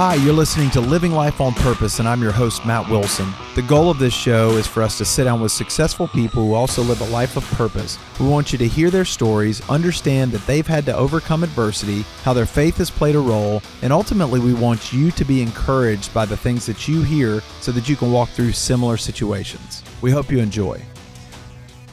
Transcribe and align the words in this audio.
Hi, 0.00 0.14
you're 0.14 0.32
listening 0.32 0.70
to 0.70 0.80
Living 0.80 1.12
Life 1.12 1.42
on 1.42 1.52
Purpose, 1.52 1.98
and 1.98 2.08
I'm 2.08 2.22
your 2.22 2.32
host, 2.32 2.64
Matt 2.64 2.88
Wilson. 2.88 3.30
The 3.54 3.60
goal 3.60 3.90
of 3.90 3.98
this 3.98 4.14
show 4.14 4.52
is 4.52 4.66
for 4.66 4.82
us 4.82 4.96
to 4.96 5.04
sit 5.04 5.24
down 5.24 5.42
with 5.42 5.52
successful 5.52 6.08
people 6.08 6.42
who 6.42 6.54
also 6.54 6.80
live 6.82 7.02
a 7.02 7.12
life 7.12 7.36
of 7.36 7.44
purpose. 7.50 7.98
We 8.18 8.26
want 8.26 8.50
you 8.50 8.56
to 8.60 8.66
hear 8.66 8.88
their 8.88 9.04
stories, 9.04 9.60
understand 9.68 10.32
that 10.32 10.46
they've 10.46 10.66
had 10.66 10.86
to 10.86 10.96
overcome 10.96 11.44
adversity, 11.44 12.06
how 12.22 12.32
their 12.32 12.46
faith 12.46 12.78
has 12.78 12.90
played 12.90 13.14
a 13.14 13.18
role, 13.18 13.62
and 13.82 13.92
ultimately, 13.92 14.40
we 14.40 14.54
want 14.54 14.90
you 14.90 15.10
to 15.10 15.24
be 15.26 15.42
encouraged 15.42 16.14
by 16.14 16.24
the 16.24 16.34
things 16.34 16.64
that 16.64 16.88
you 16.88 17.02
hear 17.02 17.42
so 17.60 17.70
that 17.70 17.86
you 17.86 17.94
can 17.94 18.10
walk 18.10 18.30
through 18.30 18.52
similar 18.52 18.96
situations. 18.96 19.82
We 20.00 20.10
hope 20.10 20.30
you 20.30 20.38
enjoy. 20.38 20.82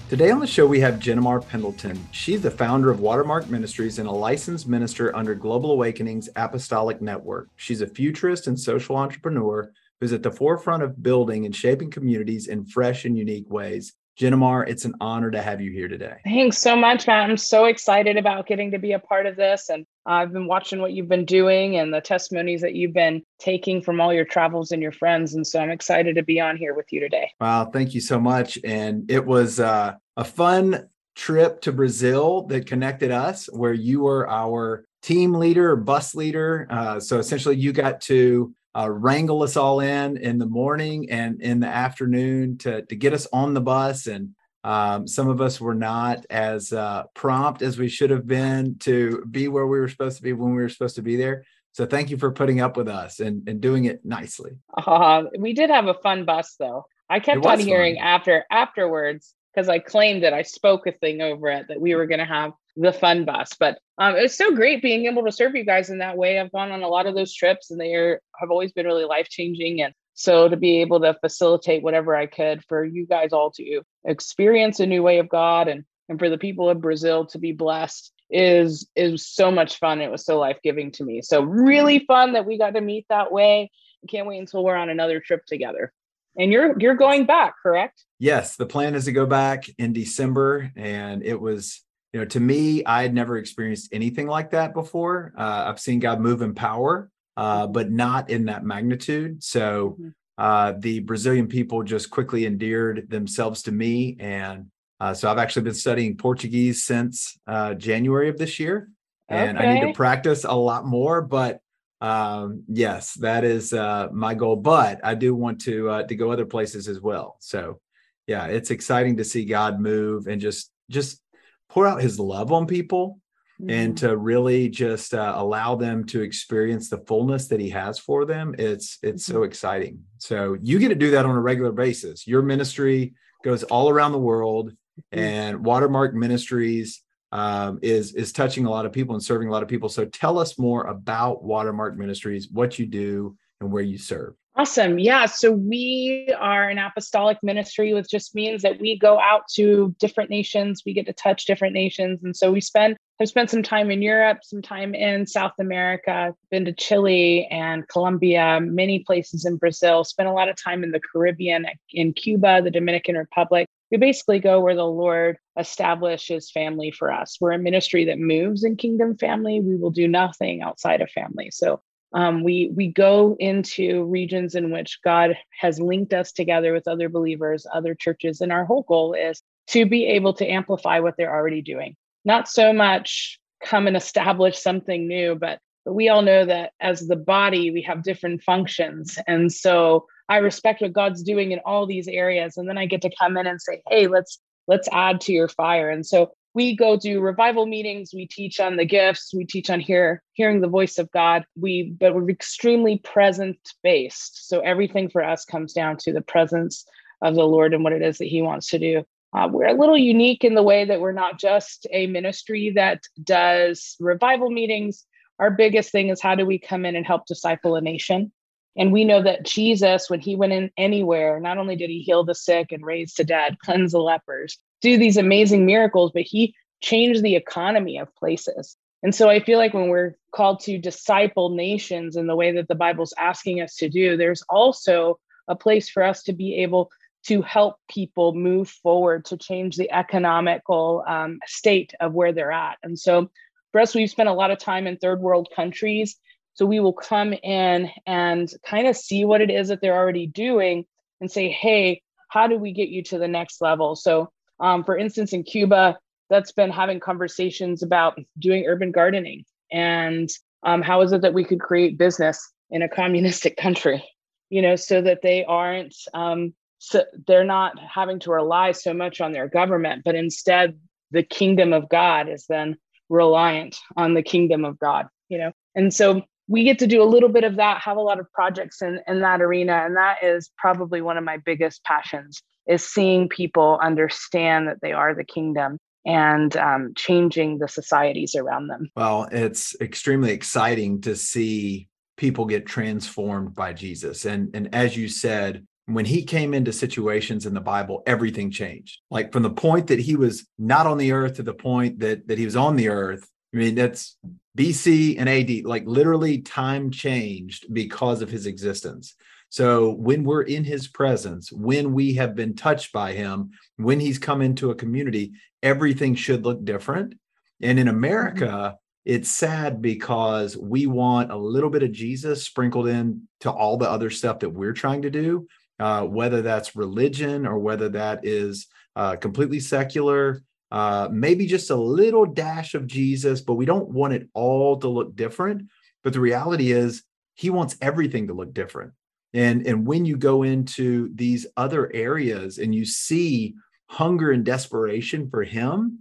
Today 0.10 0.32
on 0.32 0.39
the 0.39 0.48
show, 0.48 0.66
we 0.66 0.80
have 0.80 1.02
Jenimar 1.02 1.46
Pendleton. 1.46 2.00
She's 2.12 2.42
the 2.42 2.50
founder 2.50 2.89
of 2.89 3.02
Watermark 3.02 3.50
Ministries 3.50 4.00
and 4.00 4.07
a 4.07 4.11
licensed 4.11 4.65
minister 4.65 5.14
under 5.14 5.36
Global 5.36 5.71
Awakening's 5.71 6.29
Apostolic 6.38 7.02
Network. 7.02 7.50
She's 7.57 7.82
a 7.82 7.88
futurist 7.88 8.48
and 8.48 8.57
social 8.57 8.96
entrepreneur 8.96 9.70
who's 10.00 10.14
at 10.14 10.24
the 10.24 10.32
forefront 10.32 10.82
of 10.82 11.04
building 11.04 11.46
and 11.46 11.54
shaping 11.54 11.92
communities 11.92 12.48
in 12.48 12.65
fresh 12.65 13.04
and 13.04 13.18
unique 13.18 13.51
ways. 13.51 13.96
Jenimar, 14.18 14.65
it's 14.70 14.86
an 14.86 14.96
honor 15.01 15.29
to 15.29 15.42
have 15.42 15.60
you 15.60 15.71
here 15.71 15.89
today. 15.89 16.15
Thanks 16.24 16.57
so 16.57 16.78
much, 16.78 17.06
Matt. 17.06 17.29
I'm 17.29 17.36
so 17.36 17.65
excited 17.65 18.15
about 18.15 18.48
getting 18.48 18.71
to 18.71 18.79
be 18.79 18.93
a 18.93 19.00
part 19.00 19.26
of 19.26 19.36
this. 19.36 19.68
And 19.68 19.86
I've 20.07 20.32
been 20.32 20.47
watching 20.47 20.79
what 20.79 20.93
you've 20.93 21.10
been 21.10 21.25
doing 21.25 21.75
and 21.75 21.93
the 21.93 22.00
testimonies 22.00 22.61
that 22.61 22.74
you've 22.74 22.93
been 22.93 23.21
taking 23.39 23.82
from 23.82 24.00
all 24.00 24.14
your 24.14 24.25
travels 24.25 24.71
and 24.71 24.82
your 24.82 24.93
friends. 24.93 25.34
And 25.34 25.46
so 25.46 25.60
I'm 25.60 25.70
excited 25.70 26.15
to 26.15 26.24
be 26.24 26.39
on 26.39 26.56
here 26.56 26.74
with 26.74 26.86
you 26.92 27.02
today. 27.02 27.32
Wow, 27.42 27.65
thank 27.65 27.93
you 27.93 28.00
so 28.00 28.20
much. 28.20 28.57
And 28.64 29.12
it 29.12 29.25
was 29.25 29.60
uh, 29.60 29.96
a 30.15 30.24
fun 30.24 30.88
trip 31.15 31.62
to 31.62 31.74
Brazil 31.74 32.44
that 32.44 32.66
connected 32.67 33.12
us, 33.12 33.48
where 33.52 33.73
you 33.73 34.02
were 34.02 34.30
our 34.30 34.86
team 35.02 35.34
leader 35.34 35.76
bus 35.76 36.16
leader. 36.16 36.68
Uh, 36.70 37.00
so 37.00 37.20
essentially, 37.20 37.58
you 37.58 37.74
got 37.74 38.00
to 38.02 38.53
uh, 38.78 38.90
wrangle 38.90 39.44
us 39.44 39.58
all 39.58 39.80
in 39.80 40.18
in 40.18 40.38
the 40.38 40.46
morning 40.46 41.09
and 41.09 41.42
in 41.42 41.59
the 41.59 41.68
afternoon 41.68 42.58
to 42.59 42.84
to 42.84 42.96
get 42.96 43.14
us 43.14 43.28
on 43.34 43.53
the 43.53 43.62
bus 43.62 44.08
and 44.08 44.30
um, 44.68 45.08
some 45.08 45.30
of 45.30 45.40
us 45.40 45.62
were 45.62 45.73
not 45.73 46.26
as 46.30 46.73
uh, 46.73 47.04
prompt 47.14 47.62
as 47.62 47.80
we 47.80 47.88
should 47.88 48.10
have 48.10 48.28
been 48.28 48.78
to 48.80 49.24
be 49.32 49.48
where 49.48 49.66
we 49.66 49.80
were 49.80 49.88
supposed 49.88 50.18
to 50.18 50.24
be 50.24 50.34
when 50.34 50.54
we 50.54 50.62
were 50.62 50.68
supposed 50.68 50.98
to 50.98 51.02
be 51.02 51.16
there. 51.16 51.46
So 51.72 51.86
thank 51.86 52.09
you 52.09 52.18
for 52.18 52.34
putting 52.34 52.59
up 52.59 52.76
with 52.76 52.90
us 52.90 53.22
and, 53.22 53.48
and 53.48 53.62
doing 53.62 53.86
it 53.86 54.04
nicely. 54.04 54.58
Uh, 54.76 55.24
we 55.40 55.54
did 55.54 55.70
have 55.70 55.88
a 55.88 55.94
fun 55.94 56.26
bus 56.26 56.56
though. 56.59 56.86
I 57.09 57.22
kept 57.22 57.46
on 57.46 57.62
hearing 57.62 57.96
fun. 57.96 58.04
after 58.04 58.44
afterwards 58.52 59.34
because 59.56 59.70
I 59.70 59.80
claimed 59.80 60.24
that 60.24 60.34
I 60.34 60.42
spoke 60.42 60.86
a 60.86 60.92
thing 60.92 61.22
over 61.22 61.48
it 61.48 61.70
that 61.70 61.80
we 61.80 61.96
were 61.96 62.06
going 62.06 62.20
to 62.20 62.26
have 62.26 62.52
the 62.76 62.92
fun 62.92 63.24
bus. 63.24 63.52
But 63.58 63.80
um, 63.98 64.18
it 64.18 64.22
was 64.22 64.36
so 64.36 64.54
great 64.54 64.81
being 64.81 65.06
able 65.06 65.24
to 65.24 65.31
serve 65.31 65.56
you 65.56 65.64
guys 65.64 65.90
in 65.90 66.00
that 66.00 66.18
way. 66.18 66.42
I've 66.42 66.52
gone 66.52 66.74
on 66.74 66.84
a 66.84 66.90
lot 66.90 67.06
of 67.06 67.16
those 67.16 67.34
trips 67.34 67.72
and 67.72 67.80
they 67.80 67.94
are, 67.94 68.22
have 68.38 68.52
always 68.52 68.74
been 68.74 68.86
really 68.86 69.06
life 69.06 69.30
changing. 69.30 69.81
And 69.81 69.94
so 70.18 70.50
to 70.50 70.58
be 70.58 70.82
able 70.82 71.00
to 71.00 71.14
facilitate 71.22 71.84
whatever 71.84 72.16
I 72.16 72.26
could 72.26 72.64
for 72.68 72.84
you 72.84 73.06
guys 73.06 73.34
all 73.34 73.52
to 73.52 73.82
experience 74.04 74.80
a 74.80 74.88
new 74.88 75.04
way 75.04 75.20
of 75.20 75.30
God 75.30 75.68
and 75.68 75.86
and 76.09 76.18
for 76.18 76.30
the 76.30 76.40
people 76.40 76.70
of 76.70 76.82
Brazil 76.82 77.26
to 77.28 77.38
be 77.38 77.52
blessed 77.52 78.12
is 78.30 78.90
is 78.96 79.28
so 79.28 79.52
much 79.52 79.78
fun. 79.78 80.02
It 80.02 80.09
was 80.09 80.26
so 80.26 80.40
life-giving 80.40 80.92
to 80.94 81.04
me. 81.04 81.22
So 81.22 81.42
really 81.44 82.00
fun 82.00 82.34
that 82.34 82.48
we 82.48 82.58
got 82.58 82.74
to 82.74 82.82
meet 82.82 83.06
that 83.09 83.32
way. 83.32 83.70
Can't 84.09 84.28
wait 84.28 84.40
until 84.40 84.64
we're 84.64 84.76
on 84.76 84.90
another 84.90 85.20
trip 85.20 85.46
together. 85.46 85.94
And 86.36 86.52
you're 86.52 86.80
you're 86.80 86.96
going 86.96 87.28
back, 87.28 87.54
correct? 87.62 88.04
Yes, 88.18 88.56
the 88.56 88.66
plan 88.66 88.96
is 88.96 89.06
to 89.06 89.12
go 89.12 89.28
back 89.28 89.66
in 89.78 89.94
December 89.94 90.72
and 90.76 91.24
it 91.24 91.40
was 91.40 91.84
you 92.12 92.22
know 92.22 92.26
to 92.26 92.40
me 92.40 92.84
I 92.86 93.04
had 93.04 93.14
never 93.14 93.38
experienced 93.38 93.90
anything 93.92 94.26
like 94.26 94.50
that 94.52 94.74
before. 94.74 95.34
Uh, 95.38 95.66
I've 95.68 95.80
seen 95.80 96.00
God 96.00 96.20
move 96.20 96.42
in 96.42 96.56
power 96.56 97.12
uh, 97.38 97.68
but 97.68 97.92
not 97.92 98.30
in 98.32 98.46
that 98.46 98.66
magnitude. 98.66 99.44
So 99.44 99.92
mm-hmm. 99.92 100.09
uh, 100.40 100.74
the 100.80 101.00
Brazilian 101.02 101.48
people 101.48 101.84
just 101.84 102.09
quickly 102.09 102.48
endeared 102.48 103.09
themselves 103.09 103.62
to 103.64 103.72
me. 103.72 104.18
And 104.20 104.72
uh, 105.00 105.14
so 105.14 105.30
I've 105.30 105.38
actually 105.38 105.62
been 105.62 105.76
studying 105.76 106.18
Portuguese 106.18 106.84
since 106.84 107.38
uh, 107.46 107.76
January 107.76 108.30
of 108.30 108.38
this 108.38 108.59
year. 108.59 108.90
And 109.30 109.58
okay. 109.58 109.68
I 109.68 109.74
need 109.74 109.88
to 109.88 109.94
practice 109.94 110.46
a 110.46 110.56
lot 110.56 110.88
more. 110.88 111.22
But 111.22 111.59
um, 112.02 112.64
yes, 112.68 113.14
that 113.16 113.44
is 113.44 113.72
uh, 113.72 114.08
my 114.12 114.34
goal. 114.34 114.56
But 114.56 115.00
I 115.03 115.14
do 115.14 115.36
want 115.36 115.62
to 115.62 115.90
uh, 115.90 116.03
to 116.03 116.16
go 116.16 116.31
other 116.31 116.46
places 116.46 116.88
as 116.88 117.00
well. 117.00 117.38
So 117.40 117.80
yeah, 118.26 118.47
it's 118.47 118.72
exciting 118.72 119.18
to 119.18 119.24
see 119.24 119.46
God 119.46 119.80
move 119.80 120.28
and 120.28 120.42
just 120.42 120.72
just 120.90 121.22
pour 121.70 121.86
out 121.86 122.02
his 122.02 122.20
love 122.20 122.52
on 122.52 122.66
people 122.66 123.20
mm-hmm. 123.62 123.69
and 123.69 123.97
to 123.97 124.18
really 124.18 124.69
just 124.69 125.13
uh, 125.13 125.34
allow 125.35 125.75
them 125.75 126.03
to 126.06 126.22
experience 126.22 126.90
the 126.90 127.00
fullness 127.00 127.47
that 127.47 127.59
he 127.59 127.69
has 127.69 128.00
for 128.00 128.25
them 128.25 128.56
it's 128.57 128.97
it's 129.03 129.23
mm-hmm. 129.25 129.38
so 129.38 129.44
exciting 129.44 130.00
so 130.18 130.57
you 130.62 130.79
get 130.79 130.90
to 130.90 130.95
do 130.95 131.12
that 131.12 131.25
on 131.25 131.35
a 131.35 131.41
regular 131.41 131.72
basis 131.72 132.28
your 132.28 132.41
ministry 132.41 133.13
goes 133.44 133.63
all 133.63 133.90
around 133.90 134.12
the 134.12 134.17
world 134.17 134.72
mm-hmm. 134.72 135.19
and 135.19 135.66
watermark 135.66 136.13
ministries 136.13 137.01
um, 137.34 137.79
is 137.81 138.13
is 138.13 138.31
touching 138.31 138.66
a 138.66 138.69
lot 138.69 138.85
of 138.85 138.94
people 138.94 139.13
and 139.13 139.23
serving 139.23 139.50
a 139.50 139.51
lot 139.51 139.63
of 139.63 139.69
people 139.69 139.90
so 139.90 140.06
tell 140.06 140.40
us 140.40 140.57
more 140.57 140.85
about 140.85 141.44
watermark 141.44 141.97
ministries 141.97 142.50
what 142.50 142.79
you 142.79 142.85
do 142.85 143.35
and 143.59 143.72
where 143.72 143.84
you 143.84 143.97
serve 143.97 144.34
Awesome. 144.59 144.97
Yeah. 144.97 145.28
So 145.28 145.51
we 145.51 146.34
are 146.35 146.68
an 146.68 146.79
apostolic 146.79 147.38
ministry, 147.44 147.94
which 147.94 148.09
just 148.09 148.34
means 148.34 148.63
that 148.63 148.79
we 148.79 148.97
go 148.97 149.19
out 149.19 149.44
to 149.53 149.95
different 150.00 150.31
nations. 150.31 150.81
We 150.84 150.94
get 150.94 151.06
to 151.06 151.13
touch 151.13 151.45
different 151.45 151.75
nations. 151.75 152.23
And 152.23 152.35
so 152.35 152.51
we 152.51 152.59
spend 152.59 152.97
have 153.19 153.29
spent 153.29 153.51
some 153.51 153.62
time 153.62 153.91
in 153.91 154.01
Europe, 154.01 154.40
some 154.44 154.63
time 154.63 154.96
in 154.96 155.28
South 155.28 155.53
America, 155.59 156.34
been 156.50 156.66
to 156.66 156.73
Chile 156.73 157.47
and 157.51 157.88
Colombia, 157.88 158.59
many 158.62 159.00
places 159.00 159.46
in 159.46 159.57
Brazil, 159.57 160.03
spent 160.03 160.29
a 160.29 160.34
lot 160.34 160.50
of 160.50 160.56
time 160.56 160.84
in 160.84 160.91
the 160.91 161.00
Caribbean, 161.00 161.66
in 161.91 162.13
Cuba, 162.13 162.62
the 162.63 162.72
Dominican 162.72 163.16
Republic. 163.16 163.67
We 163.91 163.97
basically 163.97 164.40
go 164.40 164.59
where 164.59 164.75
the 164.75 164.85
Lord 164.85 165.38
establishes 165.57 166.51
family 166.51 166.91
for 166.91 167.12
us. 167.12 167.38
We're 167.40 167.53
a 167.53 167.59
ministry 167.59 168.06
that 168.06 168.19
moves 168.19 168.63
in 168.63 168.75
kingdom 168.75 169.17
family. 169.17 169.62
We 169.62 169.78
will 169.78 169.91
do 169.91 170.07
nothing 170.07 170.62
outside 170.62 171.01
of 171.01 171.09
family. 171.09 171.50
So 171.51 171.81
um, 172.13 172.44
we 172.44 172.72
we 172.75 172.88
go 172.88 173.35
into 173.40 174.06
regions 174.06 174.56
in 174.56 174.72
which 174.72 175.00
God 175.03 175.38
has 175.59 175.79
linked 175.79 176.13
us 176.13 176.31
together 176.31 176.73
with 176.73 176.88
other 176.88 177.09
believers, 177.09 177.66
other 177.73 177.95
churches, 177.95 178.41
and 178.41 178.51
our 178.51 178.66
whole 178.66 178.84
goal 178.84 179.13
is 179.13 179.41
to 179.68 179.85
be 179.85 180.06
able 180.06 180.34
to 180.34 180.47
amplify 180.47 181.00
what 181.00 181.16
they're 181.17 181.34
already 181.34 181.62
doing 181.62 181.96
not 182.28 182.50
so 182.50 182.73
much 182.73 183.40
come 183.63 183.88
and 183.88 183.97
establish 183.97 184.59
something 184.59 185.07
new, 185.07 185.34
but 185.34 185.59
but 185.85 185.94
we 185.94 186.09
all 186.09 186.22
know 186.22 186.44
that 186.44 186.73
as 186.81 187.07
the 187.07 187.16
body, 187.16 187.72
we 187.72 187.81
have 187.84 188.03
different 188.03 188.44
functions. 188.44 189.17
And 189.25 189.50
so 189.50 190.06
I 190.28 190.38
respect 190.38 190.81
what 190.81 190.91
God's 190.91 191.23
doing 191.23 191.53
in 191.53 191.59
all 191.66 191.88
these 191.88 192.09
areas. 192.09 192.57
And 192.57 192.67
then 192.67 192.78
I 192.78 192.85
get 192.85 193.01
to 193.03 193.16
come 193.17 193.38
in 193.38 193.47
and 193.47 193.62
say, 193.62 193.81
hey, 193.88 194.07
let's 194.07 194.38
let's 194.67 194.90
add 194.91 195.22
to 195.22 195.31
your 195.31 195.47
fire. 195.47 195.90
And 195.90 196.06
so 196.06 196.34
we 196.57 196.75
go 196.75 196.97
do 196.97 197.22
revival 197.22 197.68
meetings 197.68 198.09
we 198.16 198.25
teach 198.25 198.59
on 198.59 198.78
the 198.78 198.85
gifts 198.85 199.31
we 199.31 199.45
teach 199.45 199.69
on 199.69 199.79
hear 199.79 200.23
hearing 200.34 200.59
the 200.59 200.68
voice 200.68 200.97
of 200.97 201.12
god 201.12 201.45
we 201.56 201.94
but 202.00 202.16
we're 202.16 202.31
extremely 202.31 202.97
present 202.97 203.59
based 203.84 204.50
so 204.50 204.59
everything 204.62 205.07
for 205.07 205.23
us 205.23 205.46
comes 205.46 205.72
down 205.72 205.96
to 205.96 206.12
the 206.12 206.22
presence 206.22 206.84
of 207.22 207.35
the 207.35 207.44
lord 207.44 207.75
and 207.75 207.84
what 207.84 207.94
it 207.94 208.01
is 208.01 208.17
that 208.17 208.25
he 208.25 208.41
wants 208.41 208.69
to 208.69 208.79
do 208.79 209.03
uh, 209.34 209.47
we're 209.51 209.67
a 209.67 209.73
little 209.73 209.97
unique 209.97 210.44
in 210.44 210.56
the 210.56 210.63
way 210.63 210.85
that 210.85 211.00
we're 211.00 211.12
not 211.12 211.40
just 211.40 211.85
a 211.91 212.07
ministry 212.07 212.72
that 212.75 213.03
does 213.22 213.96
revival 214.00 214.50
meetings. 214.50 215.06
Our 215.38 215.51
biggest 215.51 215.91
thing 215.91 216.09
is 216.09 216.22
how 216.22 216.35
do 216.35 216.46
we 216.46 216.57
come 216.57 216.85
in 216.85 216.96
and 216.96 217.06
help 217.06 217.25
disciple 217.25 217.75
a 217.75 217.81
nation? 217.81 218.31
And 218.78 218.92
we 218.92 219.04
know 219.04 219.24
that 219.24 219.44
Jesus, 219.44 220.10
when 220.10 220.20
he 220.20 220.36
went 220.36 220.54
in 220.54 220.72
anywhere, 220.78 221.40
not 221.40 221.58
only 221.58 221.76
did 221.76 221.90
he 221.90 222.02
heal 222.02 222.24
the 222.24 222.36
sick 222.36 222.72
and 222.72 222.86
raise 222.86 223.14
the 223.16 223.24
dead, 223.24 223.58
cleanse 223.60 223.92
the 223.92 224.00
lepers, 224.00 224.58
do 224.82 224.98
these 224.98 225.18
amazing 225.18 225.66
miracles, 225.66 226.12
but 226.14 226.24
he 226.24 226.54
changed 226.82 227.24
the 227.24 227.36
economy 227.36 227.97
of 227.97 228.14
places. 228.16 228.78
And 229.03 229.14
so 229.14 229.29
I 229.29 229.40
feel 229.40 229.58
like 229.58 229.74
when 229.74 229.90
we're 229.90 230.16
called 230.32 230.59
to 230.62 230.78
disciple 230.78 231.50
nations 231.50 232.16
in 232.16 232.28
the 232.28 232.35
way 232.35 232.52
that 232.52 232.68
the 232.68 232.76
Bible's 232.76 233.14
asking 233.18 233.62
us 233.62 233.76
to 233.78 233.90
do, 233.90 234.18
there's 234.18 234.44
also 234.50 235.20
a 235.47 235.56
place 235.56 235.90
for 235.90 236.03
us 236.03 236.23
to 236.23 236.34
be 236.34 236.56
able 236.58 236.90
to 237.26 237.41
help 237.41 237.78
people 237.90 238.34
move 238.34 238.70
forward 238.70 239.26
to 239.26 239.38
change 239.38 239.76
the 239.76 239.91
economical 239.91 241.03
um, 241.08 241.40
state 241.46 241.94
of 242.00 242.14
where 242.14 242.32
they're 242.32 242.52
at. 242.52 242.78
And 242.84 242.97
so 242.97 243.30
for 243.72 243.82
us, 243.82 243.94
we've 243.94 244.09
spent 244.09 244.30
a 244.30 244.34
lot 244.34 244.52
of 244.52 244.59
time 244.59 244.88
in 244.88 244.97
third 244.97 245.20
world 245.20 245.50
countries. 245.56 246.16
So 246.58 246.66
we 246.66 246.80
will 246.80 246.94
come 246.94 247.34
in 247.34 247.92
and 248.08 248.52
kind 248.66 248.88
of 248.88 248.98
see 248.98 249.26
what 249.26 249.42
it 249.42 249.52
is 249.52 249.68
that 249.68 249.80
they're 249.80 249.96
already 249.96 250.26
doing 250.26 250.86
and 251.22 251.32
say, 251.32 251.50
hey, 251.50 252.02
how 252.30 252.48
do 252.48 252.58
we 252.58 252.74
get 252.74 252.90
you 252.90 253.04
to 253.04 253.20
the 253.20 253.28
next 253.28 253.62
level? 253.62 253.96
So, 253.96 254.32
um, 254.59 254.84
for 254.84 254.98
instance, 254.98 255.34
in 255.34 255.44
Cuba, 255.44 256.00
that's 256.31 256.51
been 256.51 256.71
having 256.71 257.00
conversations 257.00 257.83
about 257.83 258.19
doing 258.39 258.65
urban 258.65 258.92
gardening 258.92 259.45
and 259.71 260.30
um, 260.63 260.81
how 260.81 261.01
is 261.01 261.12
it 261.12 261.21
that 261.21 261.36
we 261.36 261.44
could 261.44 261.59
create 261.59 262.00
business 262.00 262.51
in 262.71 262.81
a 262.81 262.89
communistic 262.89 263.56
country, 263.57 264.04
you 264.50 264.63
know, 264.63 264.75
so 264.75 265.00
that 265.00 265.21
they 265.21 265.45
aren't 265.45 265.95
um, 266.15 266.56
so 266.80 267.04
they're 267.27 267.44
not 267.44 267.74
having 267.80 268.19
to 268.21 268.31
rely 268.31 268.71
so 268.71 268.94
much 268.94 269.21
on 269.21 269.31
their 269.31 269.48
government, 269.48 270.04
but 270.04 270.15
instead 270.15 270.80
the 271.12 271.24
kingdom 271.24 271.71
of 271.71 271.88
God 271.88 272.30
is 272.30 272.45
then 272.48 272.77
reliant 273.09 273.77
on 273.95 274.15
the 274.15 274.24
kingdom 274.24 274.65
of 274.65 274.80
God, 274.80 275.07
you 275.30 275.38
know? 275.38 275.51
And 275.75 275.94
so 275.94 276.24
we 276.47 276.63
get 276.63 276.79
to 276.79 276.88
do 276.88 277.03
a 277.03 277.05
little 277.05 277.29
bit 277.29 277.44
of 277.44 277.57
that, 277.57 277.81
have 277.81 277.97
a 277.97 278.01
lot 278.01 278.19
of 278.19 278.31
projects 278.31 278.81
in, 278.81 278.99
in 279.07 279.21
that 279.21 279.41
arena. 279.41 279.83
And 279.85 279.97
that 279.97 280.23
is 280.23 280.49
probably 280.57 281.01
one 281.01 281.17
of 281.17 281.23
my 281.23 281.38
biggest 281.38 281.83
passions 281.83 282.41
is 282.67 282.83
seeing 282.83 283.29
people 283.29 283.79
understand 283.81 284.67
that 284.67 284.81
they 284.81 284.91
are 284.91 285.13
the 285.13 285.23
kingdom 285.23 285.77
and 286.05 286.55
um, 286.55 286.94
changing 286.95 287.59
the 287.59 287.67
societies 287.67 288.35
around 288.35 288.67
them. 288.67 288.89
Well, 288.95 289.27
it's 289.31 289.75
extremely 289.81 290.31
exciting 290.31 291.01
to 291.01 291.15
see 291.15 291.88
people 292.15 292.45
get 292.45 292.65
transformed 292.65 293.53
by 293.53 293.73
Jesus. 293.73 294.25
And, 294.25 294.49
and 294.55 294.73
as 294.73 294.95
you 294.95 295.09
said, 295.09 295.65
when 295.85 296.05
he 296.05 296.23
came 296.23 296.53
into 296.53 296.73
situations 296.73 297.45
in 297.45 297.53
the 297.53 297.61
Bible, 297.61 298.03
everything 298.05 298.51
changed. 298.51 298.99
Like 299.09 299.31
from 299.31 299.44
the 299.44 299.49
point 299.49 299.88
that 299.88 299.99
he 299.99 300.15
was 300.15 300.45
not 300.57 300.88
on 300.88 300.97
the 300.97 301.11
earth 301.11 301.35
to 301.35 301.44
the 301.44 301.53
point 301.53 301.99
that, 301.99 302.27
that 302.27 302.38
he 302.38 302.45
was 302.45 302.55
on 302.55 302.75
the 302.75 302.89
earth. 302.89 303.29
I 303.53 303.57
mean, 303.57 303.75
that's 303.75 304.17
BC 304.57 305.15
and 305.19 305.29
AD, 305.29 305.65
like 305.65 305.85
literally 305.85 306.39
time 306.41 306.91
changed 306.91 307.71
because 307.71 308.21
of 308.21 308.29
his 308.29 308.45
existence. 308.45 309.15
So 309.49 309.91
when 309.91 310.23
we're 310.23 310.41
in 310.41 310.63
his 310.63 310.88
presence, 310.88 311.51
when 311.51 311.94
we 311.94 312.15
have 312.15 312.35
been 312.35 312.55
touched 312.55 312.91
by 312.91 313.13
him, 313.13 313.51
when 313.77 313.99
he's 313.99 314.19
come 314.19 314.41
into 314.41 314.71
a 314.71 314.75
community, 314.75 315.33
everything 315.63 316.15
should 316.15 316.44
look 316.44 316.65
different. 316.65 317.13
And 317.61 317.79
in 317.79 317.88
America, 317.88 318.45
mm-hmm. 318.45 318.75
it's 319.05 319.29
sad 319.29 319.81
because 319.81 320.57
we 320.57 320.85
want 320.85 321.31
a 321.31 321.38
little 321.38 321.69
bit 321.69 321.83
of 321.83 321.91
Jesus 321.91 322.44
sprinkled 322.44 322.88
in 322.88 323.27
to 323.41 323.51
all 323.51 323.77
the 323.77 323.89
other 323.89 324.09
stuff 324.09 324.39
that 324.39 324.49
we're 324.49 324.73
trying 324.73 325.03
to 325.03 325.09
do, 325.09 325.47
uh, 325.79 326.03
whether 326.03 326.41
that's 326.41 326.75
religion 326.75 327.47
or 327.47 327.57
whether 327.57 327.89
that 327.89 328.25
is 328.25 328.67
uh, 328.97 329.15
completely 329.15 329.59
secular, 329.59 330.41
uh, 330.71 331.07
maybe 331.11 331.45
just 331.45 331.69
a 331.69 331.75
little 331.75 332.25
dash 332.25 332.75
of 332.75 332.87
Jesus, 332.87 333.41
but 333.41 333.55
we 333.55 333.65
don't 333.65 333.89
want 333.89 334.13
it 334.13 334.27
all 334.33 334.77
to 334.79 334.87
look 334.87 335.15
different. 335.15 335.69
But 336.03 336.13
the 336.13 336.19
reality 336.19 336.71
is, 336.71 337.03
he 337.35 337.49
wants 337.51 337.77
everything 337.81 338.27
to 338.27 338.33
look 338.33 338.53
different. 338.53 338.93
And, 339.33 339.67
and 339.67 339.85
when 339.85 340.05
you 340.05 340.17
go 340.17 340.43
into 340.43 341.11
these 341.13 341.45
other 341.55 341.91
areas 341.93 342.57
and 342.57 342.73
you 342.73 342.85
see 342.85 343.53
hunger 343.87 344.31
and 344.31 344.43
desperation 344.43 345.29
for 345.29 345.43
him, 345.43 345.99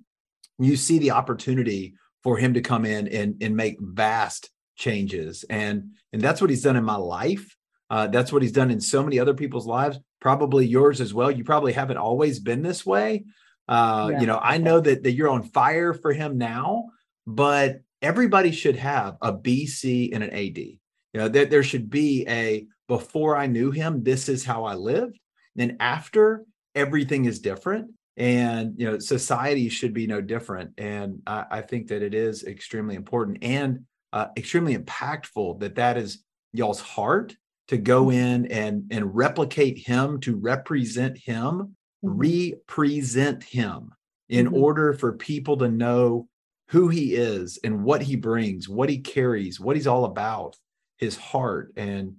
you 0.58 0.76
see 0.76 0.98
the 0.98 1.10
opportunity 1.10 1.94
for 2.22 2.38
him 2.38 2.54
to 2.54 2.62
come 2.62 2.86
in 2.86 3.08
and, 3.08 3.36
and 3.42 3.54
make 3.54 3.76
vast 3.80 4.50
changes. 4.76 5.44
And, 5.50 5.90
and 6.12 6.22
that's 6.22 6.40
what 6.40 6.50
he's 6.50 6.62
done 6.62 6.76
in 6.76 6.84
my 6.84 6.96
life. 6.96 7.54
Uh, 7.90 8.06
that's 8.06 8.32
what 8.32 8.42
he's 8.42 8.52
done 8.52 8.70
in 8.70 8.80
so 8.80 9.02
many 9.02 9.18
other 9.20 9.34
people's 9.34 9.66
lives, 9.66 9.98
probably 10.20 10.66
yours 10.66 11.00
as 11.00 11.12
well. 11.12 11.30
You 11.30 11.44
probably 11.44 11.74
haven't 11.74 11.98
always 11.98 12.40
been 12.40 12.62
this 12.62 12.86
way. 12.86 13.24
Uh, 13.68 14.10
yeah. 14.12 14.20
You 14.20 14.26
know, 14.26 14.38
I 14.42 14.58
know 14.58 14.80
that, 14.80 15.02
that 15.02 15.12
you're 15.12 15.28
on 15.28 15.42
fire 15.42 15.92
for 15.92 16.12
him 16.12 16.38
now, 16.38 16.90
but 17.26 17.80
everybody 18.02 18.52
should 18.52 18.76
have 18.76 19.16
a 19.20 19.32
BC 19.32 20.10
and 20.14 20.22
an 20.22 20.30
AD. 20.30 20.58
You 20.58 20.80
know, 21.14 21.28
that 21.28 21.50
there 21.50 21.62
should 21.62 21.88
be 21.90 22.26
a 22.28 22.66
before 22.88 23.36
I 23.36 23.46
knew 23.46 23.70
him, 23.70 24.02
this 24.02 24.28
is 24.28 24.44
how 24.44 24.64
I 24.64 24.74
lived. 24.74 25.18
And 25.58 25.76
after, 25.80 26.44
everything 26.74 27.24
is 27.24 27.40
different. 27.40 27.90
And 28.16 28.74
you 28.78 28.90
know, 28.90 28.98
society 28.98 29.68
should 29.68 29.92
be 29.92 30.06
no 30.06 30.20
different. 30.20 30.72
And 30.78 31.22
I, 31.26 31.44
I 31.50 31.60
think 31.62 31.88
that 31.88 32.02
it 32.02 32.14
is 32.14 32.44
extremely 32.44 32.94
important 32.94 33.38
and 33.42 33.84
uh, 34.12 34.28
extremely 34.36 34.76
impactful 34.76 35.60
that 35.60 35.74
that 35.74 35.96
is 35.96 36.22
y'all's 36.52 36.80
heart 36.80 37.36
to 37.68 37.76
go 37.76 38.06
mm-hmm. 38.06 38.18
in 38.18 38.46
and 38.46 38.84
and 38.90 39.14
replicate 39.14 39.78
him, 39.78 40.20
to 40.20 40.36
represent 40.36 41.18
him. 41.18 41.76
Represent 42.02 43.42
him 43.42 43.92
in 44.28 44.46
mm-hmm. 44.46 44.56
order 44.56 44.92
for 44.92 45.12
people 45.12 45.56
to 45.58 45.68
know 45.68 46.28
who 46.68 46.88
he 46.88 47.14
is 47.14 47.58
and 47.62 47.84
what 47.84 48.02
he 48.02 48.16
brings, 48.16 48.68
what 48.68 48.88
he 48.88 48.98
carries, 48.98 49.60
what 49.60 49.76
he's 49.76 49.86
all 49.86 50.04
about, 50.04 50.56
his 50.96 51.16
heart. 51.16 51.72
And 51.76 52.16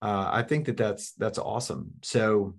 uh, 0.00 0.28
I 0.32 0.42
think 0.42 0.66
that 0.66 0.76
that's 0.76 1.12
that's 1.12 1.38
awesome. 1.38 1.92
So, 2.02 2.54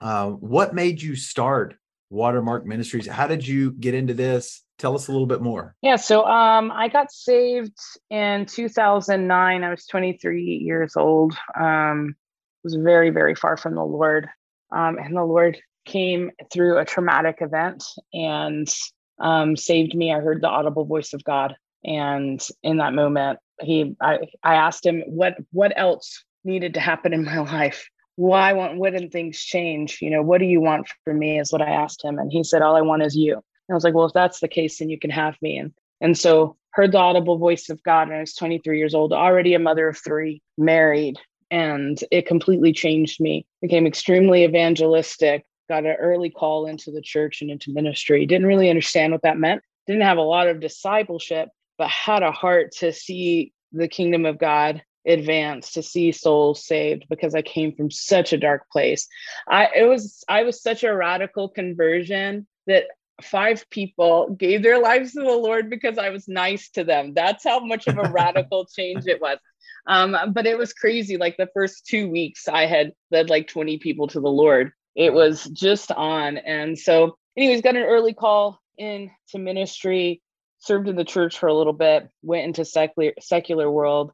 uh, 0.00 0.28
what 0.28 0.74
made 0.74 1.02
you 1.02 1.16
start 1.16 1.76
Watermark 2.10 2.66
Ministries? 2.66 3.06
How 3.06 3.26
did 3.26 3.46
you 3.46 3.72
get 3.72 3.94
into 3.94 4.14
this? 4.14 4.62
Tell 4.78 4.94
us 4.94 5.08
a 5.08 5.12
little 5.12 5.26
bit 5.26 5.40
more. 5.40 5.74
Yeah, 5.82 5.96
so 5.96 6.24
um, 6.24 6.70
I 6.72 6.88
got 6.88 7.12
saved 7.12 7.78
in 8.10 8.46
2009. 8.46 9.64
I 9.64 9.70
was 9.70 9.86
23 9.86 10.42
years 10.42 10.96
old. 10.96 11.36
Um, 11.58 12.14
was 12.62 12.74
very 12.74 13.10
very 13.10 13.34
far 13.34 13.56
from 13.56 13.74
the 13.74 13.84
Lord, 13.84 14.28
um, 14.72 14.98
and 14.98 15.16
the 15.16 15.24
Lord 15.24 15.58
came 15.84 16.30
through 16.52 16.78
a 16.78 16.84
traumatic 16.84 17.38
event 17.40 17.84
and 18.12 18.68
um, 19.18 19.56
saved 19.56 19.94
me. 19.94 20.12
I 20.12 20.20
heard 20.20 20.42
the 20.42 20.48
audible 20.48 20.84
voice 20.84 21.12
of 21.12 21.24
God, 21.24 21.56
and 21.84 22.46
in 22.62 22.78
that 22.78 22.94
moment, 22.94 23.38
he 23.60 23.94
I, 24.00 24.18
I 24.42 24.54
asked 24.56 24.84
him 24.84 25.02
what 25.06 25.36
what 25.52 25.72
else 25.76 26.24
needed 26.44 26.74
to 26.74 26.80
happen 26.80 27.12
in 27.12 27.24
my 27.24 27.38
life. 27.52 27.88
Why 28.16 28.52
want 28.52 28.78
wouldn't 28.78 29.12
things 29.12 29.40
change? 29.40 29.98
You 30.00 30.10
know, 30.10 30.22
what 30.22 30.38
do 30.38 30.44
you 30.44 30.60
want 30.60 30.88
for 31.04 31.14
me? 31.14 31.40
Is 31.40 31.52
what 31.52 31.62
I 31.62 31.70
asked 31.70 32.04
him. 32.04 32.18
And 32.18 32.30
he 32.30 32.44
said, 32.44 32.62
All 32.62 32.76
I 32.76 32.80
want 32.80 33.02
is 33.02 33.16
you. 33.16 33.34
And 33.34 33.72
I 33.72 33.74
was 33.74 33.84
like, 33.84 33.94
Well, 33.94 34.06
if 34.06 34.12
that's 34.12 34.40
the 34.40 34.48
case, 34.48 34.78
then 34.78 34.88
you 34.88 34.98
can 34.98 35.10
have 35.10 35.36
me. 35.42 35.58
And 35.58 35.72
and 36.00 36.18
so 36.18 36.56
heard 36.70 36.92
the 36.92 36.98
audible 36.98 37.38
voice 37.38 37.70
of 37.70 37.82
God 37.82 38.08
when 38.08 38.18
I 38.18 38.20
was 38.20 38.34
23 38.34 38.78
years 38.78 38.94
old, 38.94 39.12
already 39.12 39.54
a 39.54 39.58
mother 39.58 39.88
of 39.88 39.96
three, 39.96 40.42
married, 40.58 41.16
and 41.50 41.98
it 42.10 42.26
completely 42.26 42.72
changed 42.72 43.20
me. 43.20 43.46
Became 43.62 43.86
extremely 43.86 44.44
evangelistic, 44.44 45.44
got 45.68 45.84
an 45.84 45.96
early 45.98 46.30
call 46.30 46.66
into 46.66 46.90
the 46.90 47.02
church 47.02 47.42
and 47.42 47.50
into 47.50 47.72
ministry. 47.72 48.26
Didn't 48.26 48.46
really 48.46 48.70
understand 48.70 49.12
what 49.12 49.22
that 49.22 49.38
meant. 49.38 49.62
Didn't 49.86 50.02
have 50.02 50.18
a 50.18 50.22
lot 50.22 50.48
of 50.48 50.60
discipleship, 50.60 51.48
but 51.78 51.88
had 51.88 52.22
a 52.22 52.32
heart 52.32 52.72
to 52.78 52.92
see 52.92 53.52
the 53.72 53.88
kingdom 53.88 54.24
of 54.24 54.38
God 54.38 54.82
advance 55.06 55.72
to 55.72 55.82
see 55.82 56.12
souls 56.12 56.64
saved 56.64 57.04
because 57.10 57.34
I 57.34 57.42
came 57.42 57.74
from 57.74 57.90
such 57.90 58.32
a 58.32 58.38
dark 58.38 58.70
place. 58.70 59.06
I 59.48 59.68
it 59.74 59.84
was 59.84 60.24
I 60.28 60.44
was 60.44 60.62
such 60.62 60.84
a 60.84 60.94
radical 60.94 61.48
conversion 61.48 62.46
that 62.66 62.84
five 63.22 63.68
people 63.70 64.30
gave 64.30 64.62
their 64.62 64.80
lives 64.80 65.12
to 65.12 65.20
the 65.20 65.26
Lord 65.26 65.70
because 65.70 65.98
I 65.98 66.10
was 66.10 66.26
nice 66.26 66.70
to 66.70 66.84
them. 66.84 67.14
That's 67.14 67.44
how 67.44 67.60
much 67.60 67.86
of 67.86 67.98
a 67.98 68.08
radical 68.10 68.66
change 68.66 69.06
it 69.06 69.20
was. 69.20 69.38
Um, 69.86 70.16
but 70.32 70.46
it 70.46 70.58
was 70.58 70.72
crazy. 70.72 71.16
Like 71.16 71.36
the 71.36 71.50
first 71.54 71.86
two 71.86 72.08
weeks, 72.08 72.48
I 72.48 72.66
had 72.66 72.92
led 73.10 73.30
like 73.30 73.48
20 73.48 73.78
people 73.78 74.08
to 74.08 74.20
the 74.20 74.30
Lord. 74.30 74.72
It 74.94 75.12
was 75.12 75.44
just 75.44 75.90
on. 75.92 76.38
And 76.38 76.78
so, 76.78 77.16
anyways, 77.36 77.62
got 77.62 77.76
an 77.76 77.82
early 77.82 78.14
call 78.14 78.60
into 78.78 79.10
ministry, 79.34 80.22
served 80.58 80.88
in 80.88 80.96
the 80.96 81.04
church 81.04 81.38
for 81.38 81.48
a 81.48 81.54
little 81.54 81.72
bit, 81.72 82.08
went 82.22 82.44
into 82.44 82.64
secular 82.64 83.12
secular 83.20 83.70
world, 83.70 84.12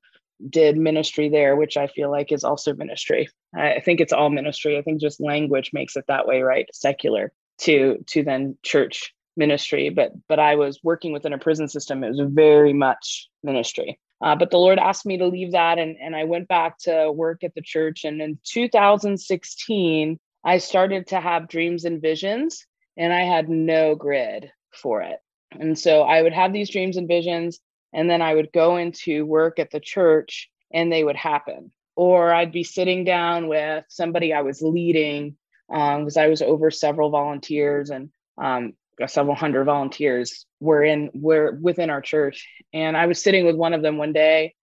did 0.49 0.77
ministry 0.77 1.29
there, 1.29 1.57
which 1.57 1.77
I 1.77 1.87
feel 1.87 2.11
like 2.11 2.33
is 2.33 2.45
also 2.45 2.75
ministry. 2.75 3.29
I 3.55 3.81
think 3.85 4.01
it's 4.01 4.13
all 4.13 4.31
ministry. 4.31 4.79
I 4.79 4.83
think 4.83 5.01
just 5.01 5.21
language 5.21 5.71
makes 5.73 5.97
it 5.97 6.05
that 6.09 6.27
way, 6.27 6.43
right? 6.43 6.67
Secular 6.73 7.33
to 7.63 8.03
to 8.09 8.23
then 8.23 8.57
church 8.63 9.15
ministry. 9.37 9.91
But 9.91 10.13
but 10.29 10.39
I 10.39 10.57
was 10.57 10.81
working 10.83 11.13
within 11.13 11.33
a 11.33 11.39
prison 11.39 11.69
system. 11.69 12.05
It 12.05 12.11
was 12.11 12.21
very 12.33 12.73
much 12.73 13.29
ministry. 13.43 13.99
Uh, 14.23 14.37
but 14.37 14.51
the 14.51 14.59
Lord 14.59 14.79
asked 14.79 15.07
me 15.07 15.17
to 15.19 15.27
leave 15.27 15.53
that, 15.53 15.79
and 15.79 15.97
and 16.01 16.15
I 16.15 16.25
went 16.25 16.49
back 16.49 16.79
to 16.81 17.11
work 17.13 17.43
at 17.43 17.55
the 17.55 17.63
church. 17.63 18.05
And 18.05 18.21
in 18.21 18.39
2016, 18.45 20.19
I 20.45 20.59
started 20.59 21.09
to 21.09 21.21
have 21.21 21.49
dreams 21.49 21.85
and 21.85 22.01
visions, 22.01 22.67
and 22.97 23.13
I 23.13 23.23
had 23.23 23.49
no 23.49 23.95
grid 23.95 24.51
for 24.73 25.03
it. 25.03 25.19
And 25.53 25.79
so 25.79 26.03
I 26.03 26.23
would 26.23 26.33
have 26.33 26.53
these 26.53 26.71
dreams 26.71 26.97
and 26.97 27.09
visions 27.09 27.61
and 27.93 28.09
then 28.09 28.23
I 28.23 28.35
would 28.35 28.53
go 28.53 28.77
into 28.77 29.27
work 29.27 29.59
at 29.59 29.71
the 29.71 29.81
church 29.81 30.49
and 30.73 30.93
they 30.93 31.03
would 31.03 31.17
happen. 31.17 31.73
Or 31.97 32.33
I'd 32.33 32.53
be 32.53 32.65
sitting 32.65 33.05
down 33.05 33.49
with 33.49 33.85
somebody 33.89 34.33
I 34.33 34.43
was 34.43 34.63
leading 34.63 35.37
because 35.69 36.17
um, 36.17 36.23
I 36.23 36.29
was 36.29 36.43
over 36.43 36.71
several 36.71 37.11
volunteers 37.11 37.91
and 37.91 38.11
um, 38.39 38.75
several 39.07 39.35
hundred 39.35 39.65
volunteers 39.65 40.47
were 40.61 40.85
in 40.85 41.11
were 41.15 41.59
within 41.61 41.91
our 41.91 42.01
church. 42.01 42.49
And 42.73 42.97
I 42.97 43.07
was 43.07 43.23
sitting 43.23 43.45
with 43.45 43.57
one 43.57 43.75
of 43.75 43.83
them 43.83 43.99
one 43.99 44.13
day 44.13 44.55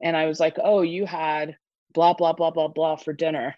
and 0.00 0.16
I 0.16 0.26
was 0.26 0.40
like, 0.40 0.56
Oh, 0.62 0.82
you 0.82 1.06
had 1.06 1.56
blah, 1.92 2.14
blah, 2.14 2.32
blah, 2.32 2.50
blah, 2.50 2.68
blah 2.68 2.96
for 2.96 3.12
dinner. 3.12 3.56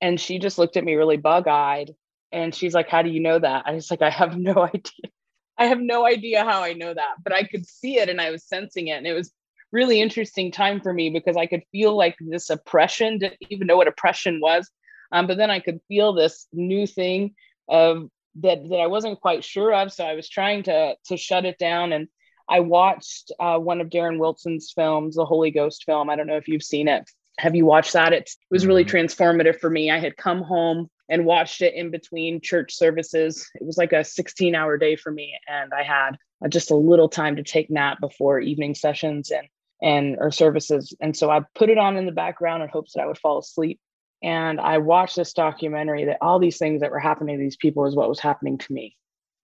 And 0.00 0.20
she 0.20 0.38
just 0.38 0.58
looked 0.58 0.76
at 0.76 0.84
me 0.84 0.94
really 0.94 1.16
bug 1.16 1.46
eyed 1.48 1.92
and 2.32 2.54
she's 2.54 2.74
like, 2.74 2.88
How 2.88 3.02
do 3.02 3.10
you 3.10 3.20
know 3.20 3.38
that? 3.38 3.64
I 3.66 3.72
was 3.72 3.90
like, 3.90 4.02
I 4.02 4.10
have 4.10 4.36
no 4.38 4.62
idea. 4.62 5.10
I 5.58 5.66
have 5.66 5.80
no 5.80 6.06
idea 6.06 6.44
how 6.44 6.62
I 6.62 6.72
know 6.72 6.94
that, 6.94 7.16
but 7.22 7.34
I 7.34 7.42
could 7.44 7.66
see 7.66 7.98
it 7.98 8.08
and 8.08 8.20
I 8.20 8.30
was 8.30 8.46
sensing 8.46 8.88
it. 8.88 8.96
And 8.96 9.06
it 9.06 9.12
was 9.12 9.30
really 9.72 10.00
interesting 10.00 10.50
time 10.50 10.80
for 10.80 10.92
me 10.92 11.10
because 11.10 11.36
I 11.36 11.46
could 11.46 11.62
feel 11.70 11.96
like 11.96 12.16
this 12.18 12.48
oppression, 12.50 13.18
didn't 13.18 13.36
even 13.50 13.66
know 13.66 13.76
what 13.76 13.86
oppression 13.86 14.40
was. 14.40 14.70
Um, 15.12 15.26
but 15.26 15.36
then 15.36 15.50
I 15.50 15.60
could 15.60 15.80
feel 15.86 16.12
this 16.12 16.46
new 16.52 16.86
thing 16.86 17.34
of 17.68 18.08
that 18.36 18.68
that 18.68 18.76
I 18.76 18.86
wasn't 18.86 19.20
quite 19.20 19.44
sure 19.44 19.74
of. 19.74 19.92
So 19.92 20.04
I 20.04 20.14
was 20.14 20.28
trying 20.28 20.62
to 20.64 20.94
to 21.06 21.16
shut 21.16 21.44
it 21.44 21.58
down. 21.58 21.92
And 21.92 22.08
I 22.48 22.60
watched 22.60 23.32
uh, 23.38 23.58
one 23.58 23.80
of 23.80 23.88
Darren 23.88 24.18
Wilson's 24.18 24.72
films, 24.74 25.16
the 25.16 25.24
Holy 25.24 25.50
Ghost 25.50 25.84
film. 25.84 26.10
I 26.10 26.16
don't 26.16 26.26
know 26.26 26.36
if 26.36 26.48
you've 26.48 26.62
seen 26.62 26.88
it. 26.88 27.08
Have 27.38 27.54
you 27.54 27.64
watched 27.64 27.92
that? 27.94 28.12
It's, 28.12 28.32
it 28.32 28.54
was 28.54 28.66
really 28.66 28.84
mm-hmm. 28.84 28.96
transformative 28.96 29.60
for 29.60 29.70
me. 29.70 29.90
I 29.90 29.98
had 29.98 30.16
come 30.16 30.42
home 30.42 30.90
and 31.08 31.24
watched 31.24 31.62
it 31.62 31.74
in 31.74 31.90
between 31.90 32.40
church 32.40 32.74
services. 32.74 33.48
It 33.54 33.64
was 33.64 33.78
like 33.78 33.92
a 33.92 34.04
16 34.04 34.54
hour 34.54 34.76
day 34.76 34.96
for 34.96 35.10
me. 35.10 35.34
And 35.48 35.72
I 35.72 35.82
had 35.82 36.18
just 36.48 36.70
a 36.70 36.76
little 36.76 37.08
time 37.08 37.36
to 37.36 37.42
take 37.42 37.70
nap 37.70 37.98
before 38.00 38.40
evening 38.40 38.74
sessions. 38.74 39.30
And 39.30 39.48
and 39.82 40.16
or 40.18 40.30
services. 40.30 40.94
And 41.00 41.16
so 41.16 41.30
I 41.30 41.40
put 41.54 41.70
it 41.70 41.78
on 41.78 41.96
in 41.96 42.06
the 42.06 42.12
background 42.12 42.62
in 42.62 42.68
hopes 42.68 42.92
that 42.92 43.02
I 43.02 43.06
would 43.06 43.18
fall 43.18 43.38
asleep. 43.38 43.80
And 44.22 44.60
I 44.60 44.78
watched 44.78 45.16
this 45.16 45.32
documentary 45.32 46.04
that 46.06 46.18
all 46.20 46.38
these 46.38 46.58
things 46.58 46.82
that 46.82 46.90
were 46.90 46.98
happening 46.98 47.38
to 47.38 47.42
these 47.42 47.56
people 47.56 47.86
is 47.86 47.96
what 47.96 48.08
was 48.08 48.20
happening 48.20 48.58
to 48.58 48.72
me. 48.72 48.96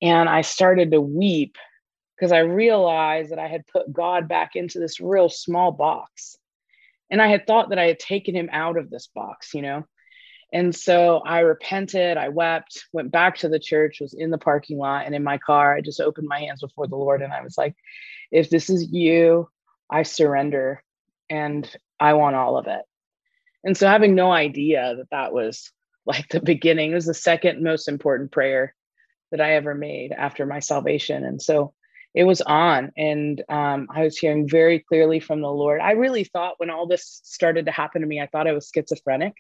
And 0.03 0.29
I 0.29 0.43
started 0.43 0.91
to 0.91 1.01
weep 1.01 1.57
because 2.17 2.33
I 2.33 2.41
realized 2.41 3.31
that 3.31 3.39
I 3.39 3.49
had 3.49 3.67
put 3.67 3.93
God 3.93 4.29
back 4.29 4.51
into 4.55 4.79
this 4.79 5.01
real 5.01 5.31
small 5.31 5.73
box. 5.73 6.37
And 7.11 7.23
I 7.23 7.29
had 7.29 7.47
thought 7.47 7.71
that 7.71 7.79
I 7.79 7.87
had 7.87 7.99
taken 7.99 8.35
him 8.35 8.49
out 8.53 8.77
of 8.77 8.91
this 8.91 9.09
box, 9.15 9.55
you 9.55 9.63
know? 9.63 9.85
And 10.53 10.75
so 10.75 11.19
I 11.19 11.41
repented, 11.41 12.17
I 12.17 12.29
wept, 12.29 12.85
went 12.93 13.11
back 13.11 13.39
to 13.39 13.49
the 13.49 13.59
church, 13.59 13.99
was 14.01 14.15
in 14.15 14.31
the 14.31 14.39
parking 14.39 14.79
lot 14.79 15.07
and 15.07 15.15
in 15.15 15.25
my 15.25 15.39
car. 15.39 15.75
I 15.75 15.81
just 15.81 16.01
opened 16.01 16.29
my 16.29 16.41
hands 16.41 16.61
before 16.61 16.87
the 16.87 16.97
Lord 16.97 17.23
and 17.23 17.33
I 17.33 17.43
was 17.43 17.59
like, 17.59 17.75
if 18.31 18.49
this 18.49 18.71
is 18.71 18.91
you, 18.93 19.49
I 19.91 20.03
surrender 20.05 20.83
and 21.29 21.69
I 21.99 22.15
want 22.15 22.37
all 22.37 22.57
of 22.57 22.67
it. 22.69 22.83
And 23.65 23.77
so 23.77 23.89
having 23.89 24.15
no 24.15 24.31
idea 24.31 24.95
that 24.97 25.11
that 25.11 25.33
was 25.33 25.71
like 26.07 26.29
the 26.29 26.41
beginning, 26.41 26.93
it 26.93 26.95
was 26.95 27.07
the 27.07 27.15
second 27.15 27.63
most 27.63 27.89
important 27.89 28.31
prayer 28.31 28.75
that 29.33 29.41
I 29.41 29.55
ever 29.55 29.75
made 29.75 30.13
after 30.13 30.47
my 30.47 30.61
salvation. 30.61 31.25
And 31.25 31.43
so 31.43 31.75
it 32.17 32.25
was 32.25 32.41
on, 32.41 32.93
and 32.97 33.45
um, 33.51 33.89
I 33.95 34.03
was 34.03 34.17
hearing 34.17 34.49
very 34.49 34.79
clearly 34.79 35.21
from 35.21 35.43
the 35.43 35.51
Lord. 35.51 35.83
I 35.83 35.93
really 35.93 36.25
thought 36.25 36.55
when 36.57 36.71
all 36.71 36.87
this 36.87 37.21
started 37.25 37.67
to 37.67 37.73
happen 37.73 38.01
to 38.01 38.07
me, 38.09 38.23
I 38.23 38.27
thought 38.27 38.49
I 38.49 38.53
was 38.53 38.71
schizophrenic 38.75 39.35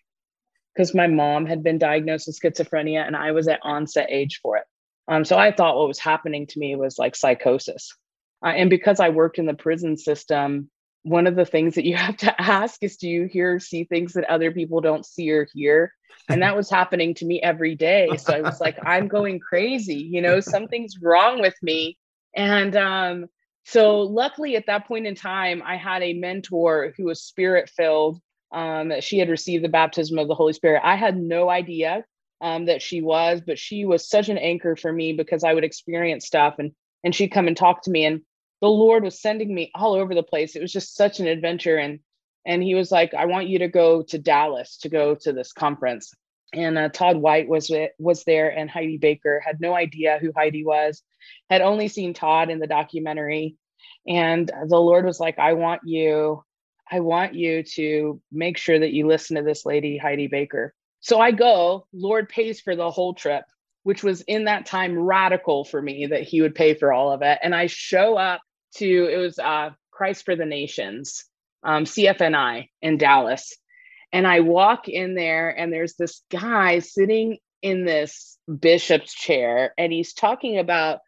because 0.74 0.94
my 0.94 1.06
mom 1.06 1.46
had 1.46 1.62
been 1.62 1.78
diagnosed 1.78 2.26
with 2.26 2.38
schizophrenia 2.38 3.06
and 3.06 3.16
I 3.16 3.32
was 3.32 3.48
at 3.48 3.60
onset 3.62 4.08
age 4.10 4.40
for 4.42 4.58
it. 4.58 4.64
Um, 5.08 5.24
so 5.24 5.38
I 5.38 5.52
thought 5.52 5.78
what 5.78 5.88
was 5.88 5.98
happening 5.98 6.46
to 6.48 6.58
me 6.58 6.76
was 6.76 6.98
like 6.98 7.16
psychosis. 7.16 7.96
Uh, 8.44 8.50
and 8.50 8.68
because 8.68 9.00
I 9.00 9.08
worked 9.08 9.38
in 9.38 9.46
the 9.46 9.54
prison 9.54 9.96
system, 9.96 10.70
one 11.02 11.26
of 11.26 11.34
the 11.34 11.46
things 11.46 11.76
that 11.76 11.86
you 11.86 11.96
have 11.96 12.18
to 12.18 12.40
ask 12.42 12.82
is 12.82 12.98
do 12.98 13.08
you 13.08 13.24
hear 13.24 13.58
see 13.58 13.84
things 13.84 14.12
that 14.12 14.24
other 14.24 14.52
people 14.52 14.82
don't 14.82 15.06
see 15.06 15.30
or 15.30 15.48
hear 15.54 15.94
and 16.28 16.42
that 16.42 16.56
was 16.56 16.68
happening 16.68 17.14
to 17.14 17.24
me 17.24 17.40
every 17.40 17.74
day 17.76 18.08
so 18.16 18.34
i 18.34 18.40
was 18.40 18.60
like 18.60 18.76
i'm 18.82 19.06
going 19.06 19.38
crazy 19.38 19.96
you 19.96 20.20
know 20.20 20.40
something's 20.40 20.98
wrong 21.00 21.40
with 21.40 21.54
me 21.62 21.96
and 22.36 22.76
um, 22.76 23.26
so 23.64 24.00
luckily 24.00 24.56
at 24.56 24.66
that 24.66 24.86
point 24.86 25.06
in 25.06 25.14
time 25.14 25.62
i 25.64 25.76
had 25.76 26.02
a 26.02 26.14
mentor 26.14 26.94
who 26.96 27.04
was 27.04 27.22
spirit 27.22 27.68
filled 27.68 28.20
um, 28.52 28.92
she 29.00 29.18
had 29.18 29.28
received 29.28 29.64
the 29.64 29.68
baptism 29.68 30.18
of 30.18 30.28
the 30.28 30.34
holy 30.34 30.52
spirit 30.52 30.82
i 30.84 30.94
had 30.94 31.16
no 31.16 31.48
idea 31.48 32.04
um, 32.40 32.66
that 32.66 32.82
she 32.82 33.00
was 33.00 33.40
but 33.44 33.58
she 33.58 33.84
was 33.84 34.08
such 34.08 34.28
an 34.28 34.38
anchor 34.38 34.76
for 34.76 34.92
me 34.92 35.12
because 35.12 35.42
i 35.42 35.52
would 35.52 35.64
experience 35.64 36.26
stuff 36.26 36.56
and 36.58 36.72
and 37.02 37.14
she'd 37.14 37.28
come 37.28 37.48
and 37.48 37.56
talk 37.56 37.82
to 37.82 37.90
me 37.90 38.04
and 38.04 38.20
the 38.60 38.68
Lord 38.68 39.04
was 39.04 39.20
sending 39.20 39.54
me 39.54 39.70
all 39.74 39.94
over 39.94 40.14
the 40.14 40.22
place. 40.22 40.56
It 40.56 40.62
was 40.62 40.72
just 40.72 40.96
such 40.96 41.20
an 41.20 41.26
adventure. 41.26 41.76
And 41.76 42.00
and 42.44 42.62
he 42.62 42.74
was 42.74 42.92
like, 42.92 43.12
I 43.12 43.26
want 43.26 43.48
you 43.48 43.58
to 43.60 43.68
go 43.68 44.02
to 44.04 44.18
Dallas 44.18 44.76
to 44.78 44.88
go 44.88 45.16
to 45.16 45.32
this 45.32 45.52
conference. 45.52 46.14
And 46.52 46.78
uh, 46.78 46.88
Todd 46.88 47.16
White 47.16 47.48
was 47.48 47.70
was 47.98 48.24
there, 48.24 48.48
and 48.50 48.70
Heidi 48.70 48.98
Baker 48.98 49.42
had 49.44 49.60
no 49.60 49.74
idea 49.74 50.18
who 50.20 50.32
Heidi 50.34 50.64
was, 50.64 51.02
had 51.50 51.60
only 51.60 51.88
seen 51.88 52.14
Todd 52.14 52.50
in 52.50 52.58
the 52.58 52.66
documentary. 52.66 53.56
And 54.06 54.50
the 54.68 54.80
Lord 54.80 55.04
was 55.04 55.18
like, 55.18 55.38
I 55.38 55.54
want 55.54 55.82
you, 55.84 56.44
I 56.90 57.00
want 57.00 57.34
you 57.34 57.64
to 57.74 58.20
make 58.30 58.58
sure 58.58 58.78
that 58.78 58.92
you 58.92 59.06
listen 59.06 59.36
to 59.36 59.42
this 59.42 59.66
lady, 59.66 59.98
Heidi 59.98 60.28
Baker. 60.28 60.72
So 61.00 61.20
I 61.20 61.32
go, 61.32 61.86
Lord 61.92 62.28
pays 62.28 62.60
for 62.60 62.76
the 62.76 62.90
whole 62.90 63.14
trip 63.14 63.44
which 63.86 64.02
was 64.02 64.20
in 64.22 64.46
that 64.46 64.66
time 64.66 64.98
radical 64.98 65.64
for 65.64 65.80
me 65.80 66.06
that 66.06 66.24
he 66.24 66.42
would 66.42 66.56
pay 66.56 66.74
for 66.74 66.92
all 66.92 67.12
of 67.12 67.22
it. 67.22 67.38
And 67.40 67.54
I 67.54 67.68
show 67.68 68.16
up 68.16 68.40
to, 68.78 68.84
it 68.84 69.16
was 69.16 69.38
uh, 69.38 69.70
Christ 69.92 70.24
for 70.24 70.34
the 70.34 70.44
Nations, 70.44 71.24
um, 71.62 71.84
CFNI 71.84 72.68
in 72.82 72.98
Dallas. 72.98 73.56
And 74.12 74.26
I 74.26 74.40
walk 74.40 74.88
in 74.88 75.14
there, 75.14 75.50
and 75.50 75.72
there's 75.72 75.94
this 75.94 76.22
guy 76.30 76.78
sitting 76.78 77.38
in 77.62 77.84
this 77.84 78.38
bishop's 78.60 79.12
chair, 79.14 79.74
and 79.76 79.92
he's 79.92 80.14
talking 80.14 80.58
about 80.58 81.00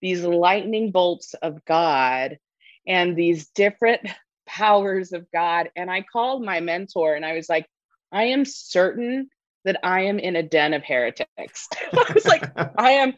these 0.00 0.22
lightning 0.22 0.90
bolts 0.90 1.34
of 1.34 1.64
God 1.64 2.38
and 2.86 3.16
these 3.16 3.48
different 3.48 4.02
powers 4.46 5.12
of 5.12 5.26
God. 5.32 5.70
And 5.74 5.90
I 5.90 6.02
called 6.02 6.44
my 6.44 6.60
mentor 6.60 7.14
and 7.14 7.24
I 7.24 7.34
was 7.34 7.48
like, 7.48 7.66
I 8.12 8.24
am 8.24 8.44
certain 8.44 9.28
that 9.64 9.80
I 9.82 10.02
am 10.02 10.18
in 10.18 10.36
a 10.36 10.42
den 10.42 10.74
of 10.74 10.84
heretics. 10.84 11.68
I 11.92 12.12
was 12.14 12.24
like, 12.24 12.44
I 12.78 12.92
am 12.92 13.14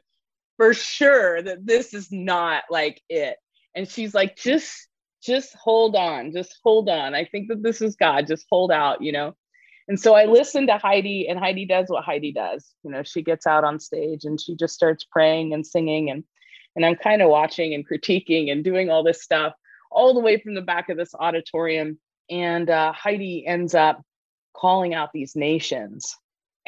for 0.57 0.73
sure 0.73 1.43
that 1.43 1.67
this 1.67 1.93
is 1.93 2.11
not 2.11 2.65
like 2.71 3.03
it. 3.09 3.37
And 3.75 3.89
she's 3.89 4.15
like, 4.15 4.37
just, 4.37 4.88
just 5.23 5.55
hold 5.55 5.97
on, 5.97 6.33
just 6.33 6.59
hold 6.63 6.89
on. 6.89 7.15
I 7.15 7.25
think 7.25 7.49
that 7.49 7.63
this 7.63 7.81
is 7.81 7.97
God. 7.97 8.27
Just 8.27 8.47
hold 8.51 8.71
out, 8.71 9.03
you 9.03 9.13
know. 9.13 9.35
And 9.89 9.99
so 9.99 10.15
I 10.15 10.27
listened 10.27 10.69
to 10.69 10.79
Heidi, 10.79 11.29
and 11.29 11.39
Heidi 11.39 11.65
does 11.65 11.87
what 11.89 12.05
Heidi 12.05 12.33
does. 12.33 12.73
You 12.83 12.91
know, 12.91 13.03
she 13.03 13.23
gets 13.23 13.47
out 13.47 13.65
on 13.65 13.81
stage 13.81 14.25
and 14.25 14.41
she 14.41 14.55
just 14.55 14.75
starts 14.75 15.05
praying 15.05 15.55
and 15.55 15.67
singing, 15.67 16.11
and 16.11 16.25
and 16.77 16.85
I'm 16.85 16.97
kind 16.97 17.23
of 17.23 17.31
watching 17.31 17.75
and 17.75 17.89
critiquing 17.89 18.53
and 18.53 18.63
doing 18.63 18.91
all 18.91 19.03
this 19.03 19.23
stuff 19.23 19.55
all 19.91 20.15
the 20.15 20.21
way 20.21 20.39
from 20.39 20.55
the 20.55 20.63
back 20.63 20.89
of 20.91 20.97
this 20.97 21.15
auditorium. 21.15 21.99
And 22.31 22.69
uh, 22.69 22.93
Heidi 22.93 23.47
ends 23.47 23.75
up 23.75 24.03
calling 24.55 24.95
out 24.95 25.11
these 25.13 25.35
nations 25.35 26.15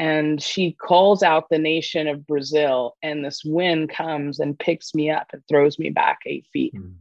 and 0.00 0.42
she 0.42 0.72
calls 0.72 1.22
out 1.22 1.50
the 1.50 1.58
nation 1.58 2.08
of 2.08 2.26
Brazil, 2.26 2.96
and 3.02 3.22
this 3.22 3.42
wind 3.44 3.90
comes 3.90 4.40
and 4.40 4.58
picks 4.58 4.94
me 4.94 5.10
up 5.10 5.26
and 5.34 5.42
throws 5.46 5.78
me 5.78 5.90
back 5.90 6.20
eight 6.24 6.46
feet. 6.54 6.74
Mm. 6.74 6.94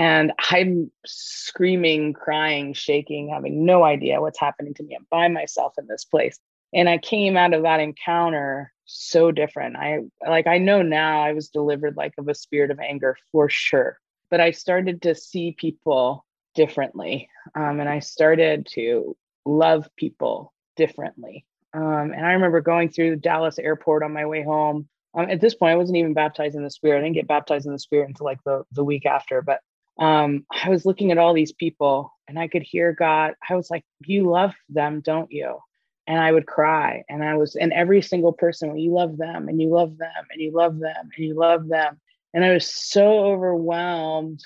And 0.00 0.32
I'm 0.50 0.90
screaming, 1.04 2.14
crying, 2.14 2.72
shaking, 2.72 3.28
having 3.28 3.66
no 3.66 3.82
idea 3.84 4.22
what's 4.22 4.40
happening 4.40 4.72
to 4.74 4.82
me. 4.82 4.96
I'm 4.96 5.06
by 5.10 5.28
myself 5.28 5.74
in 5.76 5.86
this 5.86 6.06
place. 6.06 6.38
And 6.72 6.88
I 6.88 6.96
came 6.96 7.36
out 7.36 7.52
of 7.52 7.64
that 7.64 7.80
encounter 7.80 8.72
so 8.86 9.30
different. 9.30 9.76
I 9.76 10.00
like, 10.26 10.46
I 10.46 10.56
know 10.56 10.80
now 10.80 11.22
I 11.22 11.34
was 11.34 11.50
delivered 11.50 11.96
like 11.96 12.14
of 12.16 12.28
a 12.28 12.34
spirit 12.34 12.70
of 12.70 12.80
anger 12.80 13.14
for 13.30 13.50
sure. 13.50 13.98
But 14.30 14.40
I 14.40 14.52
started 14.52 15.02
to 15.02 15.14
see 15.14 15.54
people 15.58 16.24
differently. 16.54 17.28
Um, 17.54 17.80
and 17.80 17.88
I 17.88 17.98
started 17.98 18.68
to 18.76 19.14
love 19.44 19.86
people 19.98 20.54
differently 20.76 21.44
um, 21.72 22.12
and 22.12 22.26
I 22.26 22.32
remember 22.32 22.60
going 22.60 22.88
through 22.88 23.16
Dallas 23.16 23.58
airport 23.58 24.02
on 24.02 24.12
my 24.12 24.26
way 24.26 24.42
home. 24.42 24.88
Um, 25.14 25.30
at 25.30 25.40
this 25.40 25.54
point, 25.54 25.72
I 25.72 25.76
wasn't 25.76 25.98
even 25.98 26.14
baptized 26.14 26.56
in 26.56 26.64
the 26.64 26.70
Spirit. 26.70 26.98
I 26.98 27.02
didn't 27.02 27.14
get 27.14 27.28
baptized 27.28 27.66
in 27.66 27.72
the 27.72 27.78
Spirit 27.78 28.08
until 28.08 28.26
like 28.26 28.42
the, 28.44 28.64
the 28.72 28.84
week 28.84 29.06
after. 29.06 29.42
But 29.42 29.60
um, 30.00 30.44
I 30.50 30.68
was 30.68 30.84
looking 30.84 31.12
at 31.12 31.18
all 31.18 31.34
these 31.34 31.52
people 31.52 32.12
and 32.26 32.38
I 32.38 32.48
could 32.48 32.62
hear 32.62 32.92
God. 32.92 33.34
I 33.48 33.54
was 33.54 33.70
like, 33.70 33.84
You 34.00 34.28
love 34.30 34.54
them, 34.68 35.00
don't 35.00 35.30
you? 35.30 35.58
And 36.06 36.18
I 36.18 36.32
would 36.32 36.46
cry. 36.46 37.04
And 37.08 37.22
I 37.22 37.36
was, 37.36 37.54
and 37.54 37.72
every 37.72 38.02
single 38.02 38.32
person, 38.32 38.76
you 38.76 38.92
love 38.92 39.16
them 39.16 39.48
and 39.48 39.60
you 39.60 39.68
love 39.68 39.96
them 39.98 40.24
and 40.32 40.40
you 40.40 40.52
love 40.52 40.78
them 40.78 41.10
and 41.16 41.24
you 41.24 41.34
love 41.34 41.68
them. 41.68 42.00
And 42.34 42.44
I 42.44 42.54
was 42.54 42.66
so 42.66 43.26
overwhelmed 43.26 44.40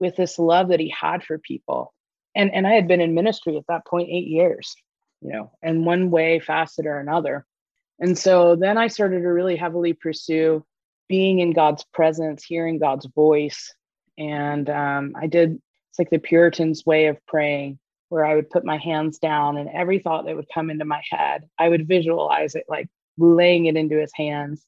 with 0.00 0.16
this 0.16 0.38
love 0.38 0.68
that 0.68 0.80
he 0.80 0.88
had 0.88 1.22
for 1.22 1.38
people. 1.38 1.92
And, 2.34 2.52
and 2.52 2.66
I 2.66 2.72
had 2.72 2.88
been 2.88 3.00
in 3.00 3.14
ministry 3.14 3.56
at 3.56 3.66
that 3.68 3.86
point 3.86 4.08
eight 4.10 4.26
years 4.26 4.74
you 5.20 5.32
know, 5.32 5.50
in 5.62 5.84
one 5.84 6.10
way, 6.10 6.40
facet 6.40 6.86
or 6.86 6.98
another. 6.98 7.44
And 7.98 8.18
so 8.18 8.56
then 8.56 8.78
I 8.78 8.88
started 8.88 9.20
to 9.20 9.28
really 9.28 9.56
heavily 9.56 9.92
pursue 9.92 10.64
being 11.08 11.40
in 11.40 11.52
God's 11.52 11.84
presence, 11.92 12.44
hearing 12.44 12.78
God's 12.78 13.06
voice. 13.06 13.72
And 14.18 14.68
um, 14.70 15.14
I 15.16 15.26
did, 15.26 15.60
it's 15.90 15.98
like 15.98 16.10
the 16.10 16.18
Puritans' 16.18 16.86
way 16.86 17.06
of 17.06 17.24
praying, 17.26 17.78
where 18.08 18.24
I 18.24 18.34
would 18.34 18.50
put 18.50 18.64
my 18.64 18.76
hands 18.76 19.18
down 19.18 19.56
and 19.56 19.68
every 19.68 19.98
thought 19.98 20.26
that 20.26 20.36
would 20.36 20.48
come 20.52 20.70
into 20.70 20.84
my 20.84 21.02
head, 21.10 21.48
I 21.58 21.68
would 21.68 21.88
visualize 21.88 22.54
it 22.54 22.64
like 22.68 22.88
laying 23.18 23.66
it 23.66 23.76
into 23.76 23.98
his 23.98 24.12
hands 24.14 24.64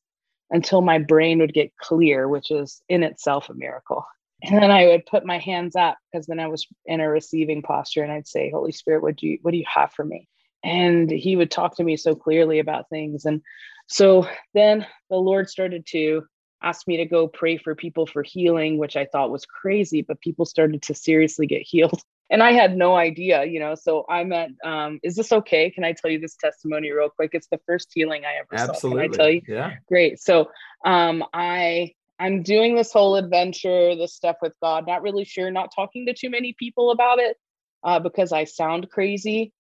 until 0.51 0.81
my 0.81 0.99
brain 0.99 1.39
would 1.39 1.55
get 1.55 1.77
clear, 1.77 2.29
which 2.29 2.51
is 2.51 2.83
in 2.89 3.03
itself 3.03 3.49
a 3.49 3.55
miracle. 3.55 4.05
And 4.43 4.57
then 4.57 4.71
I 4.71 4.87
would 4.87 5.05
put 5.07 5.27
my 5.27 5.39
hands 5.39 5.75
up 5.75 5.99
because 6.13 6.27
then 6.27 6.39
I 6.39 6.47
was 6.47 6.67
in 6.87 7.01
a 7.01 7.09
receiving 7.09 7.61
posture 7.61 8.05
and 8.05 8.13
I'd 8.13 8.29
say, 8.29 8.51
Holy 8.51 8.71
Spirit, 8.71 9.03
what 9.03 9.17
do 9.17 9.27
you 9.27 9.39
what 9.43 9.51
do 9.51 9.59
you 9.59 9.65
have 9.67 9.93
for 9.93 10.05
me? 10.05 10.29
and 10.65 11.11
he 11.11 11.37
would 11.37 11.51
talk 11.51 11.77
to 11.77 11.85
me 11.85 11.97
so 11.97 12.15
clearly 12.15 12.59
about 12.59 12.89
things 12.89 13.25
and 13.25 13.43
so 13.87 14.27
then 14.55 14.87
the 15.11 15.17
lord 15.17 15.49
started 15.49 15.87
to 15.87 16.25
ask 16.63 16.87
me 16.89 16.97
to 16.97 17.05
go 17.05 17.29
pray 17.29 17.57
for 17.57 17.75
people 17.75 18.07
for 18.07 18.23
healing 18.23 18.79
which 18.79 18.97
i 18.97 19.05
thought 19.05 19.31
was 19.31 19.47
crazy 19.47 20.03
but 20.03 20.21
people 20.21 20.45
started 20.45 20.83
to 20.83 20.95
seriously 20.95 21.47
get 21.47 21.63
healed. 21.63 22.01
And 22.31 22.43
i 22.43 22.53
had 22.53 22.77
no 22.77 22.95
idea 22.95 23.47
you 23.47 23.59
know 23.59 23.75
so 23.75 24.05
i 24.07 24.23
met 24.23 24.51
um, 24.63 25.01
is 25.03 25.17
this 25.17 25.33
okay? 25.33 25.71
Can 25.71 25.83
i 25.83 25.93
tell 25.93 26.11
you 26.11 26.21
this 26.21 26.37
testimony 26.37 26.91
real 26.93 27.09
quick? 27.09 27.31
It's 27.33 27.49
the 27.51 27.59
first 27.65 27.91
healing 27.95 28.25
i 28.27 28.35
ever 28.35 28.49
Absolutely. 28.53 28.91
saw 28.91 28.91
can 28.91 29.15
i 29.15 29.17
tell 29.17 29.31
you? 29.31 29.41
Yeah. 29.49 29.77
Great. 29.89 30.21
So 30.21 30.51
um, 30.85 31.25
i 31.33 31.95
i'm 32.21 32.43
doing 32.43 32.75
this 32.75 32.93
whole 32.93 33.17
adventure 33.17 33.97
this 33.97 34.13
stuff 34.13 34.37
with 34.43 34.53
god 34.61 34.87
not 34.87 35.01
really 35.01 35.25
sure 35.25 35.51
not 35.51 35.75
talking 35.75 36.05
to 36.05 36.13
too 36.13 36.29
many 36.29 36.55
people 36.59 36.91
about 36.91 37.19
it 37.19 37.39
uh, 37.85 37.99
because 37.99 38.31
i 38.31 38.45
sound 38.45 38.91
crazy. 38.91 39.55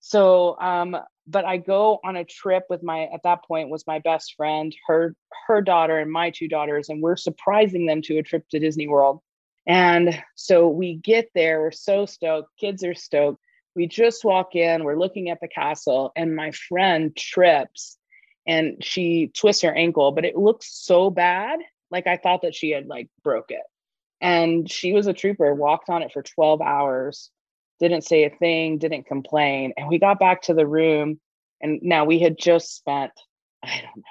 So 0.00 0.56
um 0.60 0.96
but 1.26 1.44
i 1.44 1.56
go 1.56 1.98
on 2.04 2.16
a 2.16 2.24
trip 2.24 2.64
with 2.68 2.82
my 2.82 3.04
at 3.12 3.22
that 3.22 3.44
point 3.44 3.70
was 3.70 3.86
my 3.86 3.98
best 4.00 4.34
friend 4.36 4.74
her 4.86 5.14
her 5.46 5.62
daughter 5.62 5.98
and 5.98 6.10
my 6.10 6.30
two 6.30 6.48
daughters 6.48 6.88
and 6.88 7.02
we're 7.02 7.16
surprising 7.16 7.86
them 7.86 8.02
to 8.02 8.18
a 8.18 8.22
trip 8.22 8.48
to 8.48 8.58
disney 8.58 8.88
world 8.88 9.20
And 9.66 10.22
so 10.34 10.68
we 10.68 10.96
get 10.96 11.30
there, 11.34 11.60
we're 11.60 11.70
so 11.72 12.06
stoked, 12.06 12.50
kids 12.58 12.84
are 12.84 12.94
stoked. 12.94 13.40
We 13.74 13.86
just 13.88 14.24
walk 14.24 14.54
in, 14.54 14.84
we're 14.84 14.98
looking 14.98 15.30
at 15.30 15.40
the 15.40 15.48
castle, 15.48 16.12
and 16.16 16.36
my 16.36 16.52
friend 16.52 17.14
trips 17.16 17.98
and 18.46 18.84
she 18.84 19.28
twists 19.34 19.62
her 19.62 19.74
ankle, 19.74 20.12
but 20.12 20.24
it 20.24 20.36
looks 20.36 20.68
so 20.84 21.10
bad. 21.10 21.60
Like 21.90 22.06
I 22.06 22.16
thought 22.18 22.42
that 22.42 22.54
she 22.54 22.70
had 22.70 22.86
like 22.86 23.08
broke 23.22 23.50
it. 23.50 23.62
And 24.20 24.70
she 24.70 24.92
was 24.92 25.06
a 25.06 25.12
trooper, 25.12 25.54
walked 25.54 25.88
on 25.88 26.02
it 26.02 26.12
for 26.12 26.22
12 26.22 26.60
hours, 26.60 27.30
didn't 27.88 28.04
say 28.04 28.24
a 28.24 28.30
thing, 28.30 28.78
didn't 28.78 29.06
complain. 29.06 29.72
And 29.76 29.88
we 29.88 29.98
got 29.98 30.18
back 30.18 30.42
to 30.42 30.54
the 30.54 30.66
room, 30.66 31.20
and 31.60 31.80
now 31.82 32.04
we 32.04 32.18
had 32.18 32.38
just 32.38 32.74
spent, 32.74 33.12
I 33.62 33.80
don't 33.82 33.96
know, 33.96 34.02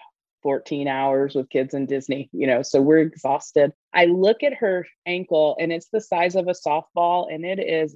14 0.44 0.88
hours 0.88 1.36
with 1.36 1.50
kids 1.50 1.74
in 1.74 1.86
Disney, 1.86 2.30
you 2.34 2.46
know, 2.46 2.62
so 2.62 2.82
we're 2.82 3.00
exhausted. 3.00 3.72
I 3.94 4.06
look 4.06 4.44
at 4.44 4.56
her 4.56 4.86
ankle 5.06 5.56
and 5.60 5.72
it's 5.72 5.88
the 5.88 6.01
size 6.01 6.36
of 6.36 6.48
a 6.48 6.51
softball 6.51 7.34
and 7.34 7.46
it 7.46 7.60
is 7.60 7.96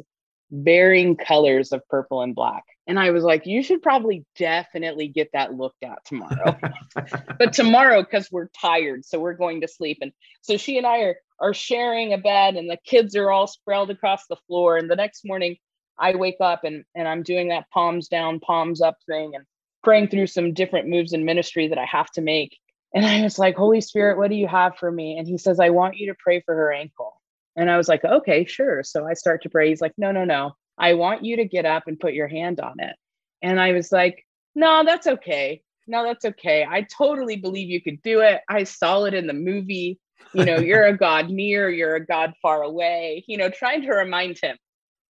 varying 0.49 1.17
colors 1.17 1.73
of 1.73 1.85
purple 1.89 2.21
and 2.21 2.33
black. 2.33 2.63
And 2.87 2.97
I 2.97 3.11
was 3.11 3.25
like, 3.25 3.45
you 3.45 3.61
should 3.61 3.81
probably 3.81 4.25
definitely 4.37 5.09
get 5.09 5.29
that 5.33 5.55
looked 5.55 5.83
at 5.83 6.05
tomorrow. 6.05 6.57
but 7.37 7.51
tomorrow, 7.51 8.01
because 8.01 8.31
we're 8.31 8.47
tired, 8.59 9.03
so 9.03 9.19
we're 9.19 9.33
going 9.33 9.59
to 9.61 9.67
sleep. 9.67 9.97
And 10.01 10.13
so 10.41 10.55
she 10.55 10.77
and 10.77 10.87
I 10.87 10.99
are 10.99 11.17
are 11.39 11.53
sharing 11.53 12.13
a 12.13 12.17
bed 12.17 12.55
and 12.55 12.69
the 12.69 12.77
kids 12.83 13.15
are 13.15 13.29
all 13.29 13.47
sprawled 13.47 13.91
across 13.91 14.25
the 14.27 14.37
floor. 14.47 14.77
And 14.77 14.89
the 14.89 14.95
next 14.95 15.23
morning 15.23 15.57
I 15.99 16.15
wake 16.15 16.37
up 16.41 16.63
and 16.63 16.83
and 16.95 17.07
I'm 17.07 17.23
doing 17.23 17.49
that 17.49 17.69
palms 17.71 18.07
down, 18.07 18.39
palms 18.39 18.81
up 18.81 18.97
thing 19.07 19.31
and 19.35 19.45
praying 19.83 20.09
through 20.09 20.27
some 20.27 20.53
different 20.53 20.87
moves 20.87 21.13
in 21.13 21.25
ministry 21.25 21.67
that 21.67 21.77
I 21.77 21.85
have 21.85 22.11
to 22.11 22.21
make. 22.21 22.57
And 22.93 23.05
I 23.05 23.21
was 23.21 23.37
like, 23.37 23.55
Holy 23.55 23.81
Spirit, 23.81 24.17
what 24.17 24.29
do 24.29 24.35
you 24.35 24.47
have 24.47 24.77
for 24.77 24.91
me? 24.91 25.17
And 25.17 25.27
he 25.27 25.37
says, 25.37 25.59
I 25.59 25.69
want 25.69 25.97
you 25.97 26.07
to 26.07 26.17
pray 26.19 26.41
for 26.41 26.55
her 26.55 26.73
ankle. 26.73 27.21
And 27.55 27.69
I 27.69 27.77
was 27.77 27.87
like, 27.87 28.03
okay, 28.05 28.45
sure. 28.45 28.83
So 28.83 29.07
I 29.07 29.13
start 29.13 29.43
to 29.43 29.49
pray. 29.49 29.69
He's 29.69 29.81
like, 29.81 29.93
no, 29.97 30.11
no, 30.11 30.25
no. 30.25 30.51
I 30.77 30.93
want 30.93 31.25
you 31.25 31.37
to 31.37 31.45
get 31.45 31.65
up 31.65 31.83
and 31.87 31.99
put 31.99 32.13
your 32.13 32.27
hand 32.27 32.59
on 32.59 32.79
it. 32.79 32.95
And 33.41 33.59
I 33.59 33.73
was 33.73 33.91
like, 33.91 34.25
no, 34.55 34.83
that's 34.85 35.07
okay. 35.07 35.61
No, 35.87 36.03
that's 36.03 36.25
okay. 36.25 36.65
I 36.69 36.85
totally 36.95 37.37
believe 37.37 37.69
you 37.69 37.81
could 37.81 38.01
do 38.01 38.19
it. 38.19 38.41
I 38.49 38.63
saw 38.63 39.05
it 39.05 39.13
in 39.13 39.27
the 39.27 39.33
movie. 39.33 39.99
You 40.33 40.45
know, 40.45 40.57
you're 40.57 40.85
a 40.85 40.97
God 40.97 41.29
near, 41.29 41.69
you're 41.69 41.95
a 41.95 42.05
God 42.05 42.33
far 42.41 42.61
away. 42.61 43.23
You 43.27 43.37
know, 43.37 43.49
trying 43.49 43.81
to 43.83 43.91
remind 43.91 44.37
him 44.39 44.57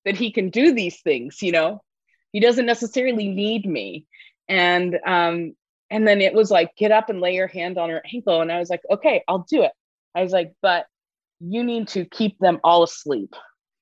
that 0.07 0.15
he 0.15 0.31
can 0.31 0.49
do 0.49 0.73
these 0.73 1.01
things, 1.01 1.41
you 1.41 1.51
know, 1.51 1.83
he 2.31 2.39
doesn't 2.39 2.65
necessarily 2.65 3.27
need 3.27 3.65
me. 3.65 4.05
And 4.47 4.97
um, 5.05 5.53
and 5.89 6.07
then 6.07 6.21
it 6.21 6.33
was 6.33 6.49
like, 6.49 6.71
get 6.77 6.93
up 6.93 7.09
and 7.09 7.19
lay 7.19 7.35
your 7.35 7.47
hand 7.47 7.77
on 7.77 7.89
her 7.89 8.01
ankle. 8.13 8.41
And 8.41 8.49
I 8.49 8.57
was 8.59 8.69
like, 8.69 8.83
okay, 8.89 9.21
I'll 9.27 9.45
do 9.49 9.63
it. 9.63 9.73
I 10.15 10.23
was 10.23 10.31
like, 10.31 10.53
but 10.61 10.85
you 11.41 11.61
need 11.61 11.89
to 11.89 12.05
keep 12.05 12.39
them 12.39 12.59
all 12.63 12.83
asleep 12.83 13.35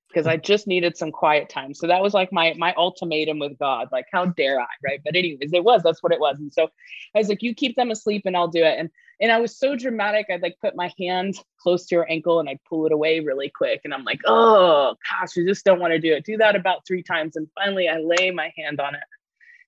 because 0.09 0.25
I 0.25 0.37
just 0.37 0.65
needed 0.65 0.97
some 0.97 1.11
quiet 1.11 1.47
time. 1.47 1.75
So 1.75 1.85
that 1.85 2.01
was 2.01 2.15
like 2.15 2.33
my 2.33 2.55
my 2.57 2.73
ultimatum 2.75 3.37
with 3.37 3.59
God. 3.59 3.89
Like, 3.91 4.07
how 4.11 4.25
dare 4.25 4.59
I? 4.59 4.65
Right. 4.83 5.01
But 5.05 5.15
anyways, 5.15 5.53
it 5.53 5.63
was, 5.63 5.83
that's 5.83 6.01
what 6.01 6.11
it 6.11 6.19
was. 6.19 6.39
And 6.39 6.51
so 6.51 6.69
I 7.13 7.19
was 7.19 7.29
like, 7.29 7.43
you 7.43 7.53
keep 7.53 7.75
them 7.75 7.91
asleep 7.91 8.23
and 8.25 8.35
I'll 8.35 8.47
do 8.47 8.63
it. 8.63 8.79
And 8.79 8.89
and 9.19 9.31
I 9.31 9.39
was 9.39 9.57
so 9.57 9.75
dramatic. 9.75 10.27
I'd 10.29 10.41
like 10.41 10.57
put 10.59 10.75
my 10.75 10.93
hand 10.99 11.35
close 11.59 11.85
to 11.87 11.97
her 11.97 12.09
ankle 12.09 12.39
and 12.39 12.49
I'd 12.49 12.63
pull 12.67 12.85
it 12.85 12.91
away 12.91 13.19
really 13.19 13.49
quick. 13.49 13.81
And 13.83 13.93
I'm 13.93 14.03
like, 14.03 14.19
oh 14.25 14.95
gosh, 15.09 15.35
you 15.35 15.47
just 15.47 15.65
don't 15.65 15.79
want 15.79 15.93
to 15.93 15.99
do 15.99 16.13
it. 16.13 16.25
Do 16.25 16.37
that 16.37 16.55
about 16.55 16.85
three 16.85 17.03
times. 17.03 17.35
And 17.35 17.47
finally 17.55 17.87
I 17.87 17.99
lay 17.99 18.31
my 18.31 18.51
hand 18.57 18.79
on 18.79 18.95
it. 18.95 19.03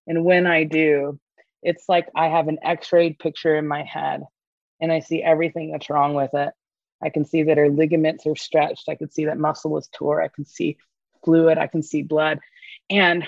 And 0.05 0.25
when 0.25 0.47
I 0.47 0.63
do, 0.63 1.19
it's 1.63 1.89
like 1.89 2.07
I 2.15 2.27
have 2.27 2.47
an 2.47 2.59
x-rayed 2.61 3.19
picture 3.19 3.55
in 3.55 3.67
my 3.67 3.83
head 3.83 4.23
and 4.79 4.91
I 4.91 4.99
see 4.99 5.23
everything 5.23 5.71
that's 5.71 5.89
wrong 5.89 6.13
with 6.13 6.33
it. 6.33 6.53
I 7.01 7.09
can 7.09 7.25
see 7.25 7.43
that 7.43 7.57
her 7.57 7.69
ligaments 7.69 8.25
are 8.25 8.35
stretched. 8.35 8.89
I 8.89 8.95
can 8.95 9.11
see 9.11 9.25
that 9.25 9.37
muscle 9.37 9.77
is 9.77 9.89
tore. 9.93 10.21
I 10.21 10.29
can 10.29 10.45
see 10.45 10.77
fluid. 11.23 11.57
I 11.57 11.67
can 11.67 11.83
see 11.83 12.01
blood. 12.01 12.39
And 12.89 13.27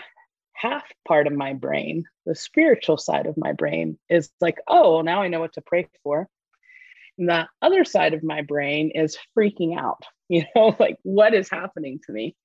half 0.60 0.84
part 1.08 1.26
of 1.26 1.34
my 1.34 1.54
brain, 1.54 2.04
the 2.26 2.36
spiritual 2.36 2.98
side 2.98 3.28
of 3.28 3.38
my 3.38 3.54
brain, 3.54 3.98
is 4.10 4.30
like, 4.42 4.58
oh, 4.68 4.96
well, 4.96 5.04
now 5.04 5.22
I 5.22 5.30
know 5.30 5.40
what 5.40 5.54
to 5.54 5.62
pray 5.62 5.88
for. 6.04 6.28
And 7.18 7.30
the 7.30 7.48
other 7.62 7.86
side 7.86 8.14
of 8.14 8.24
my 8.24 8.42
brain 8.42 8.92
is 8.94 9.18
freaking 9.38 9.80
out, 9.80 10.04
you 10.30 10.44
know, 10.56 10.76
like 10.78 10.98
what 11.04 11.34
is 11.34 11.50
happening 11.50 12.00
to 12.06 12.12
me? 12.12 12.36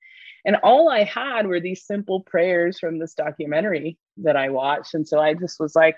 And 0.45 0.57
all 0.63 0.89
I 0.91 1.05
had 1.05 1.47
were 1.47 1.61
these 1.61 1.87
simple 1.87 2.21
prayers 2.21 2.79
from 2.79 2.99
this 2.99 3.15
documentary 3.15 3.99
that 4.19 4.37
I 4.37 4.51
watched. 4.51 4.95
And 4.95 5.09
so 5.09 5.19
I 5.19 5.35
just 5.35 5.59
was 5.59 5.75
like, 5.75 5.97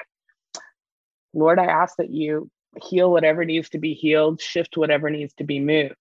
Lord, 1.35 1.59
I 1.59 1.67
ask 1.67 1.97
that 1.97 2.11
you 2.11 2.51
heal 2.83 3.11
whatever 3.11 3.45
needs 3.45 3.69
to 3.71 3.79
be 3.79 3.93
healed, 3.93 4.41
shift 4.41 4.77
whatever 4.77 5.11
needs 5.11 5.35
to 5.35 5.45
be 5.45 5.61
moved. 5.61 5.95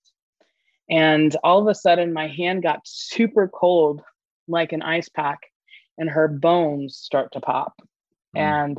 And 0.89 1.35
all 1.43 1.59
of 1.59 1.67
a 1.67 1.75
sudden, 1.75 2.13
my 2.13 2.27
hand 2.27 2.61
got 2.63 2.81
super 2.85 3.47
cold, 3.47 4.01
like 4.47 4.71
an 4.71 4.83
ice 4.83 5.09
pack, 5.09 5.39
and 5.97 6.09
her 6.09 6.27
bones 6.27 6.97
start 6.97 7.31
to 7.33 7.41
pop. 7.41 7.81
Mm. 8.35 8.39
And 8.39 8.77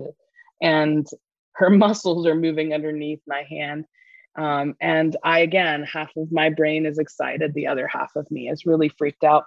and 0.61 1.07
her 1.53 1.71
muscles 1.85 2.27
are 2.27 2.35
moving 2.35 2.73
underneath 2.73 3.21
my 3.27 3.45
hand. 3.49 3.87
Um, 4.37 4.75
and 4.81 5.17
I, 5.25 5.41
again, 5.41 5.83
half 5.85 6.11
of 6.17 6.31
my 6.31 6.51
brain 6.51 6.85
is 6.85 6.99
excited, 6.99 7.55
the 7.55 7.69
other 7.69 7.89
half 7.89 8.17
of 8.17 8.31
me 8.31 8.51
is 8.51 8.67
really 8.67 8.91
freaked 8.91 9.25
out. 9.25 9.45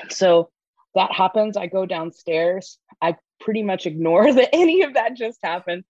And 0.00 0.10
so 0.10 0.50
that 0.94 1.12
happens. 1.12 1.56
I 1.56 1.66
go 1.66 1.84
downstairs. 1.84 2.78
I 3.02 3.16
pretty 3.40 3.62
much 3.62 3.86
ignore 3.86 4.32
that 4.32 4.50
any 4.54 4.82
of 4.82 4.94
that 4.94 5.16
just 5.16 5.38
happened. 5.42 5.84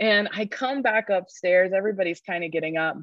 And 0.00 0.28
I 0.34 0.46
come 0.46 0.82
back 0.82 1.08
upstairs, 1.08 1.72
everybody's 1.72 2.20
kind 2.20 2.42
of 2.42 2.50
getting 2.50 2.76
up. 2.76 2.96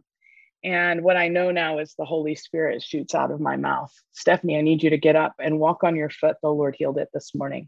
And 0.64 1.04
what 1.04 1.18
I 1.18 1.28
know 1.28 1.52
now 1.52 1.80
is 1.80 1.96
the 1.98 2.06
Holy 2.06 2.36
Spirit 2.36 2.84
shoots 2.84 3.16
out 3.16 3.32
of 3.32 3.40
my 3.40 3.58
mouth. 3.58 3.92
Stephanie, 4.12 4.58
I 4.58 4.62
need 4.62 4.84
you 4.84 4.92
to 4.92 4.98
get 4.98 5.16
up 5.16 5.34
and 5.40 5.60
walk 5.60 5.84
on 5.84 5.96
your 5.96 6.10
foot. 6.10 6.38
The 6.42 6.50
Lord 6.50 6.76
healed 6.78 7.00
it 7.00 7.10
this 7.14 7.34
morning. 7.34 7.68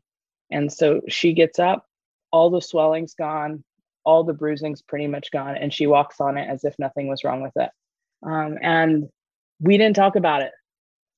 And 0.52 0.72
so 0.72 1.02
she 1.08 1.34
gets 1.34 1.58
up, 1.58 1.88
all 2.32 2.52
the 2.52 2.62
swelling's 2.62 3.16
gone, 3.16 3.64
all 4.04 4.24
the 4.24 4.34
bruising's 4.34 4.82
pretty 4.82 5.08
much 5.08 5.32
gone, 5.32 5.56
and 5.56 5.74
she 5.74 5.88
walks 5.88 6.20
on 6.20 6.38
it 6.38 6.48
as 6.48 6.64
if 6.64 6.78
nothing 6.78 7.08
was 7.08 7.24
wrong 7.24 7.42
with 7.42 7.54
it. 7.56 7.70
Um, 8.22 8.58
and 8.62 9.10
we 9.60 9.78
didn't 9.78 9.96
talk 9.96 10.16
about 10.16 10.42
it 10.42 10.52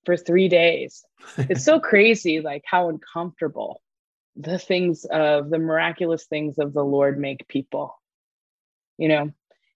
for 0.06 0.16
three 0.16 0.48
days. 0.48 1.04
it's 1.38 1.64
so 1.64 1.80
crazy, 1.82 2.40
like 2.40 2.64
how 2.66 2.90
uncomfortable 2.90 3.82
the 4.36 4.60
things 4.60 5.06
of 5.06 5.50
the 5.50 5.60
miraculous 5.60 6.26
things 6.26 6.58
of 6.60 6.74
the 6.74 6.84
Lord 6.84 7.20
make 7.20 7.48
people, 7.48 7.96
you 8.98 9.08
know, 9.08 9.32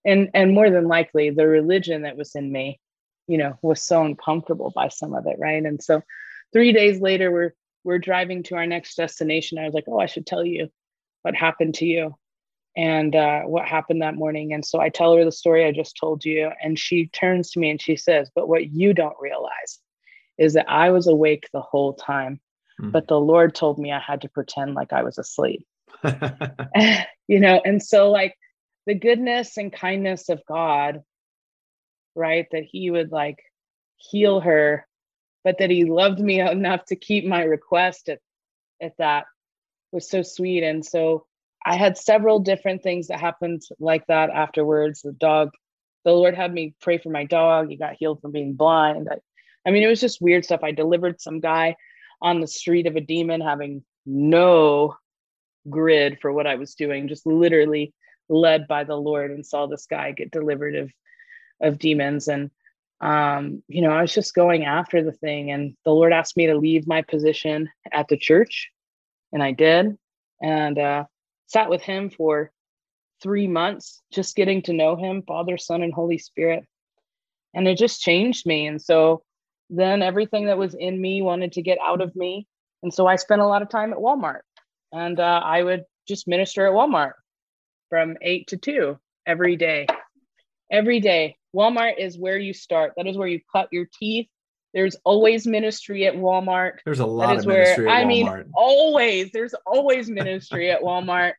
and 0.06 0.30
and 0.34 0.54
more 0.54 0.70
than 0.70 0.88
likely 0.88 1.30
the 1.30 1.48
religion 1.48 2.04
that 2.04 2.18
was 2.18 2.36
in 2.36 2.52
me, 2.52 2.80
you 3.28 3.38
know, 3.38 3.58
was 3.62 3.82
so 3.82 4.04
uncomfortable 4.04 4.72
by 4.76 4.90
some 4.90 5.14
of 5.14 5.26
it, 5.28 5.38
right? 5.40 5.64
And 5.64 5.82
so, 5.82 6.02
three 6.54 6.72
days 6.72 7.02
later, 7.02 7.32
we're 7.32 7.54
we're 7.84 8.00
driving 8.00 8.44
to 8.44 8.56
our 8.56 8.66
next 8.68 8.96
destination. 8.96 9.58
I 9.58 9.66
was 9.66 9.74
like, 9.74 9.86
oh, 9.88 10.00
I 10.00 10.06
should 10.06 10.26
tell 10.26 10.46
you 10.46 10.70
what 11.22 11.36
happened 11.36 11.76
to 11.76 11.86
you 11.86 12.16
and 12.76 13.16
uh, 13.16 13.42
what 13.42 13.68
happened 13.68 14.02
that 14.02 14.16
morning. 14.16 14.54
And 14.54 14.66
so 14.66 14.80
I 14.80 14.90
tell 14.90 15.16
her 15.16 15.26
the 15.26 15.32
story 15.32 15.66
I 15.66 15.72
just 15.72 15.98
told 16.00 16.24
you, 16.24 16.50
and 16.62 16.78
she 16.78 17.08
turns 17.08 17.52
to 17.52 17.60
me 17.60 17.70
and 17.70 17.82
she 17.82 17.96
says, 17.96 18.32
"But 18.34 18.48
what 18.48 18.70
you 18.70 18.94
don't 18.94 19.16
realize 19.20 19.80
is 20.38 20.54
that 20.54 20.70
I 20.70 20.92
was 20.92 21.08
awake 21.08 21.50
the 21.52 21.62
whole 21.62 21.94
time." 21.94 22.40
Mm. 22.82 22.92
But 22.92 23.08
the 23.08 23.20
Lord 23.20 23.56
told 23.56 23.78
me 23.80 23.92
I 23.92 24.00
had 24.00 24.22
to 24.22 24.30
pretend 24.30 24.76
like 24.76 24.94
I 24.94 25.04
was 25.04 25.18
asleep. 25.18 25.66
you 27.28 27.40
know, 27.40 27.62
and 27.66 27.84
so 27.84 28.12
like 28.12 28.36
the 28.90 28.96
goodness 28.96 29.58
and 29.58 29.72
kindness 29.72 30.30
of 30.30 30.42
God, 30.48 31.04
right? 32.16 32.48
That 32.52 32.64
He 32.64 32.90
would 32.90 33.12
like 33.12 33.38
heal 33.98 34.40
her, 34.40 34.88
but 35.44 35.60
that 35.60 35.70
He 35.70 35.86
loved 35.86 36.20
me 36.20 36.40
enough 36.58 36.86
to 36.86 36.96
keep 36.96 37.24
my 37.24 37.44
request 37.44 38.10
at, 38.10 38.18
at 38.82 38.98
that 38.98 39.26
was 39.92 40.10
so 40.10 40.24
sweet. 40.24 40.64
And 40.64 40.84
so 40.84 41.28
I 41.64 41.76
had 41.76 42.00
several 42.00 42.40
different 42.40 42.82
things 42.82 43.08
that 43.08 43.20
happened 43.20 43.62
like 43.80 44.08
that 44.08 44.32
afterwards. 44.32 45.04
The 45.04 45.12
dog, 45.12 45.52
the 46.04 46.12
Lord 46.12 46.34
had 46.34 46.52
me 46.52 46.74
pray 46.82 46.98
for 46.98 47.10
my 47.10 47.26
dog. 47.26 47.70
He 47.70 47.76
got 47.76 47.96
healed 47.96 48.22
from 48.22 48.32
being 48.32 48.54
blind. 48.54 49.08
I, 49.12 49.18
I 49.68 49.72
mean, 49.72 49.84
it 49.84 49.88
was 49.88 50.02
just 50.02 50.20
weird 50.20 50.46
stuff. 50.46 50.64
I 50.64 50.72
delivered 50.72 51.22
some 51.22 51.42
guy 51.42 51.76
on 52.24 52.40
the 52.40 52.48
street 52.48 52.88
of 52.88 52.96
a 52.96 53.02
demon, 53.02 53.40
having 53.40 53.84
no 54.08 54.96
grid 55.70 56.18
for 56.24 56.34
what 56.34 56.48
I 56.48 56.56
was 56.56 56.74
doing, 56.74 57.08
just 57.08 57.28
literally 57.28 57.94
led 58.30 58.68
by 58.68 58.84
the 58.84 58.96
Lord 58.96 59.32
and 59.32 59.46
saw 59.46 59.66
this 59.66 59.86
guy 59.86 60.12
get 60.12 60.32
delivered 60.32 60.76
of 60.76 60.92
of 61.62 61.80
demons. 61.80 62.28
And 62.28 62.52
um, 63.02 63.64
you 63.68 63.82
know, 63.82 63.92
I 63.92 64.02
was 64.02 64.14
just 64.14 64.36
going 64.36 64.66
after 64.66 65.04
the 65.04 65.12
thing. 65.12 65.52
And 65.52 65.76
the 65.86 65.92
Lord 65.92 66.14
asked 66.14 66.38
me 66.38 66.48
to 66.48 66.58
leave 66.58 66.88
my 66.88 67.02
position 67.02 67.70
at 67.92 68.08
the 68.08 68.18
church. 68.18 68.70
And 69.32 69.42
I 69.44 69.52
did. 69.52 69.98
And 70.42 70.78
uh 70.78 71.06
sat 71.48 71.70
with 71.70 71.82
him 71.82 72.10
for 72.10 72.52
three 73.22 73.48
months, 73.48 74.02
just 74.14 74.36
getting 74.36 74.62
to 74.64 74.74
know 74.74 74.96
him, 74.96 75.24
Father, 75.28 75.58
Son, 75.58 75.82
and 75.82 75.94
Holy 75.94 76.18
Spirit. 76.18 76.64
And 77.54 77.68
it 77.68 77.78
just 77.78 78.02
changed 78.02 78.46
me. 78.46 78.68
And 78.68 78.82
so 78.82 79.24
then 79.70 80.02
everything 80.02 80.46
that 80.46 80.58
was 80.58 80.76
in 80.76 81.00
me 81.02 81.22
wanted 81.22 81.54
to 81.54 81.62
get 81.62 81.78
out 81.84 82.02
of 82.02 82.16
me. 82.16 82.48
And 82.84 82.94
so 82.94 83.08
I 83.08 83.18
spent 83.18 83.42
a 83.42 83.48
lot 83.48 83.62
of 83.62 83.70
time 83.70 83.92
at 83.92 84.00
Walmart 84.00 84.42
and 84.92 85.20
uh, 85.20 85.42
I 85.44 85.62
would 85.64 85.84
just 86.08 86.28
minister 86.28 86.66
at 86.66 86.74
Walmart 86.74 87.14
from 87.90 88.18
eight 88.22 88.48
to 88.48 88.58
two 88.58 89.00
every 89.26 89.56
day. 89.56 89.88
every 90.72 91.00
day. 91.00 91.36
Walmart 91.56 91.98
is 91.98 92.18
where 92.18 92.38
you 92.38 92.54
start. 92.54 92.94
That 92.96 93.08
is 93.08 93.18
where 93.18 93.28
you 93.28 93.40
cut 93.52 93.70
your 93.72 93.88
teeth. 94.00 94.28
There's 94.74 94.96
always 95.04 95.48
ministry 95.48 96.06
at 96.06 96.14
Walmart. 96.14 96.74
There's 96.86 97.00
a 97.00 97.06
lot 97.06 97.28
that 97.28 97.38
is 97.38 97.46
of 97.46 97.50
ministry 97.50 97.86
where, 97.86 97.96
I 97.96 98.06
mean, 98.06 98.48
always. 98.54 99.32
There's 99.32 99.56
always 99.66 100.10
ministry 100.22 100.70
at 100.70 100.82
Walmart. 100.82 101.34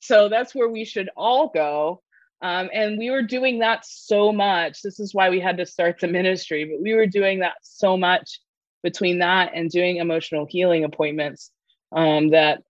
So 0.00 0.28
that's 0.28 0.54
where 0.54 0.68
we 0.68 0.84
should 0.84 1.08
all 1.16 1.48
go. 1.48 2.02
Um, 2.42 2.68
and 2.74 2.98
we 2.98 3.10
were 3.10 3.22
doing 3.22 3.60
that 3.60 3.86
so 3.86 4.32
much. 4.32 4.82
This 4.82 5.00
is 5.00 5.14
why 5.14 5.30
we 5.30 5.40
had 5.40 5.56
to 5.56 5.66
start 5.66 5.98
the 5.98 6.08
ministry, 6.08 6.66
but 6.66 6.82
we 6.82 6.92
were 6.92 7.06
doing 7.06 7.38
that 7.40 7.54
so 7.62 7.96
much 7.96 8.38
between 8.82 9.20
that 9.20 9.52
and 9.54 9.70
doing 9.70 9.96
emotional 9.96 10.46
healing 10.46 10.84
appointments 10.84 11.50
um, 11.96 12.30
that 12.30 12.62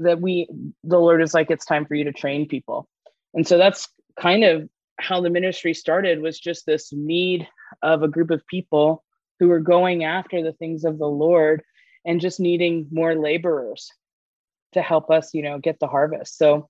that 0.00 0.20
we 0.20 0.48
the 0.84 0.98
Lord 0.98 1.22
is 1.22 1.34
like, 1.34 1.50
it's 1.50 1.64
time 1.64 1.86
for 1.86 1.94
you 1.94 2.04
to 2.04 2.12
train 2.12 2.48
people. 2.48 2.88
And 3.34 3.46
so 3.46 3.58
that's 3.58 3.88
kind 4.18 4.44
of 4.44 4.68
how 4.98 5.20
the 5.20 5.30
ministry 5.30 5.74
started 5.74 6.20
was 6.20 6.38
just 6.38 6.66
this 6.66 6.92
need 6.92 7.48
of 7.82 8.02
a 8.02 8.08
group 8.08 8.30
of 8.30 8.46
people 8.46 9.04
who 9.38 9.48
were 9.48 9.60
going 9.60 10.04
after 10.04 10.42
the 10.42 10.52
things 10.52 10.84
of 10.84 10.98
the 10.98 11.06
Lord 11.06 11.62
and 12.04 12.20
just 12.20 12.40
needing 12.40 12.86
more 12.90 13.14
laborers 13.14 13.90
to 14.72 14.82
help 14.82 15.10
us, 15.10 15.34
you 15.34 15.42
know, 15.42 15.58
get 15.58 15.78
the 15.80 15.86
harvest. 15.86 16.36
So 16.36 16.68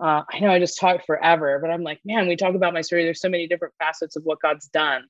uh, 0.00 0.22
I 0.28 0.40
know 0.40 0.50
I 0.50 0.58
just 0.58 0.78
talked 0.78 1.06
forever, 1.06 1.58
but 1.60 1.70
I'm 1.70 1.82
like, 1.82 2.00
man, 2.04 2.26
we 2.26 2.36
talk 2.36 2.54
about 2.54 2.74
my 2.74 2.80
story. 2.80 3.04
There's 3.04 3.20
so 3.20 3.28
many 3.28 3.46
different 3.46 3.74
facets 3.78 4.16
of 4.16 4.24
what 4.24 4.40
God's 4.40 4.66
done. 4.68 5.04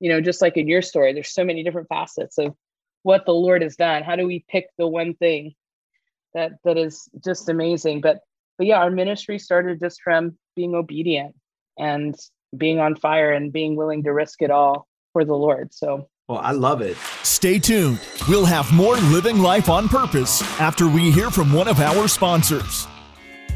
You 0.00 0.10
know, 0.10 0.20
just 0.20 0.40
like 0.40 0.56
in 0.56 0.68
your 0.68 0.82
story, 0.82 1.12
there's 1.12 1.34
so 1.34 1.44
many 1.44 1.64
different 1.64 1.88
facets 1.88 2.38
of 2.38 2.54
what 3.02 3.26
the 3.26 3.34
Lord 3.34 3.62
has 3.62 3.74
done. 3.74 4.04
How 4.04 4.14
do 4.14 4.26
we 4.26 4.44
pick 4.48 4.68
the 4.78 4.86
one 4.86 5.14
thing 5.14 5.54
that 6.34 6.52
that 6.64 6.76
is 6.76 7.08
just 7.24 7.48
amazing? 7.48 8.00
But 8.00 8.20
but 8.56 8.66
yeah, 8.66 8.78
our 8.78 8.90
ministry 8.90 9.38
started 9.38 9.80
just 9.80 10.00
from 10.02 10.36
being 10.56 10.74
obedient 10.74 11.34
and 11.78 12.14
being 12.56 12.78
on 12.80 12.96
fire 12.96 13.32
and 13.32 13.52
being 13.52 13.76
willing 13.76 14.02
to 14.04 14.12
risk 14.12 14.42
it 14.42 14.50
all 14.50 14.86
for 15.12 15.24
the 15.24 15.34
Lord. 15.34 15.72
So 15.72 16.08
well, 16.28 16.38
I 16.38 16.52
love 16.52 16.82
it. 16.82 16.96
Stay 17.22 17.58
tuned. 17.58 18.00
We'll 18.28 18.44
have 18.44 18.70
more 18.72 18.96
living 18.96 19.38
life 19.38 19.70
on 19.70 19.88
purpose 19.88 20.42
after 20.60 20.86
we 20.86 21.10
hear 21.10 21.30
from 21.30 21.52
one 21.52 21.68
of 21.68 21.80
our 21.80 22.06
sponsors. 22.06 22.86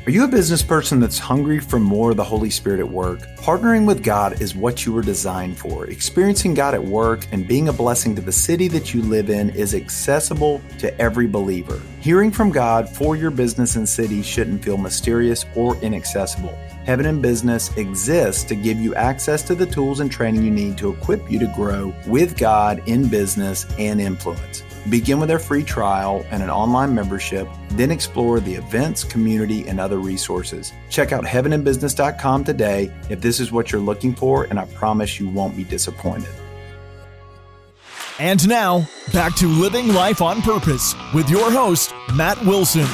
Are 0.05 0.11
you 0.11 0.25
a 0.25 0.29
business 0.29 0.63
person 0.65 0.99
that's 0.99 1.17
hungry 1.17 1.61
for 1.61 1.79
more 1.79 2.11
of 2.11 2.17
the 2.17 2.25
Holy 2.25 2.51
Spirit 2.51 2.81
at 2.81 2.89
work? 2.89 3.21
Partnering 3.37 3.87
with 3.87 4.03
God 4.03 4.43
is 4.43 4.53
what 4.53 4.85
you 4.85 4.93
were 4.93 5.01
designed 5.01 5.57
for. 5.57 5.87
Experiencing 5.87 6.55
God 6.55 6.75
at 6.75 6.83
work 6.83 7.25
and 7.31 7.47
being 7.47 7.69
a 7.69 7.73
blessing 7.73 8.17
to 8.17 8.21
the 8.21 8.33
city 8.33 8.67
that 8.67 8.93
you 8.93 9.01
live 9.01 9.31
in 9.31 9.51
is 9.51 9.77
accessible 9.77 10.61
to 10.81 11.01
every 11.01 11.29
believer. 11.29 11.81
Hearing 12.01 12.33
from 12.33 12.51
God 12.51 12.89
for 12.89 13.15
your 13.15 13.31
business 13.31 13.77
and 13.77 13.89
city 13.89 14.23
shouldn't 14.23 14.65
feel 14.65 14.77
mysterious 14.77 15.47
or 15.55 15.77
inaccessible. 15.83 16.59
Heaven 16.85 17.07
and 17.07 17.23
Business 17.23 17.73
exists 17.77 18.43
to 18.43 18.57
give 18.57 18.81
you 18.81 18.97
access 18.97 19.45
to 19.45 19.55
the 19.55 19.67
tools 19.67 20.01
and 20.01 20.11
training 20.11 20.43
you 20.43 20.51
need 20.51 20.77
to 20.79 20.91
equip 20.91 21.31
you 21.31 21.39
to 21.39 21.53
grow 21.55 21.95
with 22.09 22.37
God 22.37 22.83
in 22.89 23.07
business 23.07 23.67
and 23.79 24.01
influence. 24.01 24.65
Begin 24.91 25.21
with 25.21 25.31
our 25.31 25.39
free 25.39 25.63
trial 25.63 26.27
and 26.31 26.43
an 26.43 26.51
online 26.51 26.95
membership, 26.95 27.47
then 27.73 27.91
explore 27.91 28.41
the 28.41 28.55
events, 28.55 29.05
community, 29.05 29.67
and 29.69 29.79
other 29.79 29.99
resources. 29.99 30.73
Check 30.91 31.13
out 31.13 31.25
heaveninbusiness.com 31.25 32.45
today 32.45 32.93
if 33.09 33.21
this 33.21 33.39
is 33.39 33.53
what 33.53 33.71
you're 33.71 33.81
looking 33.81 34.15
for, 34.15 34.45
and 34.45 34.59
I 34.59 34.65
promise 34.67 35.21
you 35.21 35.29
won't 35.29 35.57
be 35.57 35.65
disappointed. 35.65 36.31
And 38.19 38.47
now, 38.49 38.87
back 39.13 39.35
to 39.37 39.47
Living 39.47 39.89
Life 39.89 40.21
on 40.21 40.43
Purpose 40.43 40.95
with 41.15 41.31
your 41.31 41.51
host, 41.51 41.95
Matt 42.15 42.41
Wilson. 42.45 42.87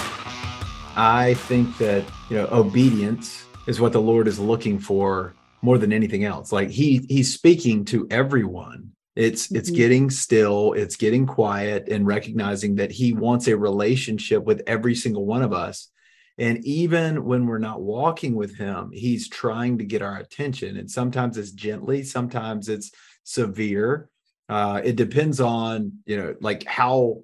I 0.95 1.35
think 1.35 1.79
that, 1.79 2.05
you 2.29 2.37
know, 2.37 2.49
obedience 2.51 3.45
is 3.67 3.81
what 3.81 3.93
the 3.93 4.01
Lord 4.01 4.29
is 4.29 4.39
looking 4.39 4.79
for 4.79 5.35
more 5.63 5.79
than 5.79 5.93
anything 5.93 6.25
else. 6.25 6.53
Like 6.53 6.71
he 6.71 7.05
he's 7.09 7.33
speaking 7.33 7.85
to 7.87 8.07
everyone 8.11 8.93
it's 9.19 9.49
mm-hmm. 9.49 9.57
it's 9.57 9.71
getting 9.71 10.11
still, 10.11 10.75
it's 10.75 10.95
getting 10.95 11.27
quiet 11.27 11.89
and 11.89 12.07
recognizing 12.07 12.77
that 12.77 12.93
he 12.93 13.13
wants 13.13 13.49
a 13.49 13.57
relationship 13.57 14.45
with 14.45 14.63
every 14.67 14.95
single 14.95 15.27
one 15.27 15.43
of 15.43 15.53
us. 15.53 15.91
And 16.39 16.65
even 16.65 17.25
when 17.25 17.47
we're 17.47 17.59
not 17.59 17.83
walking 17.83 18.37
with 18.37 18.57
him, 18.57 18.91
he's 18.93 19.29
trying 19.29 19.79
to 19.79 19.85
get 19.85 20.03
our 20.03 20.19
attention. 20.19 20.77
And 20.77 20.89
sometimes 20.89 21.37
it's 21.37 21.51
gently, 21.51 22.05
sometimes 22.05 22.69
it's 22.69 22.93
severe. 23.25 24.09
Uh, 24.49 24.81
it 24.85 24.95
depends 24.95 25.41
on, 25.41 25.95
you 26.07 26.17
know, 26.17 26.37
like 26.41 26.63
how 26.65 27.23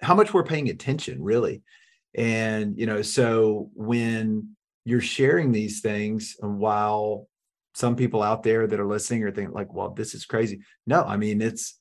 how 0.00 0.14
much 0.14 0.32
we're 0.32 0.42
paying 0.42 0.70
attention, 0.70 1.22
really. 1.22 1.62
And, 2.14 2.78
you 2.78 2.86
know, 2.86 3.02
so 3.02 3.70
when 3.74 4.56
you're 4.86 5.02
sharing 5.02 5.52
these 5.52 5.80
things 5.82 6.36
and 6.40 6.58
while 6.58 7.28
some 7.76 7.94
people 7.94 8.22
out 8.22 8.42
there 8.42 8.66
that 8.66 8.80
are 8.80 8.86
listening 8.86 9.22
are 9.24 9.30
thinking 9.30 9.52
like, 9.52 9.74
well, 9.74 9.90
this 9.90 10.14
is 10.14 10.24
crazy. 10.24 10.60
No, 10.86 11.04
I 11.04 11.18
mean, 11.18 11.42
it's 11.42 11.78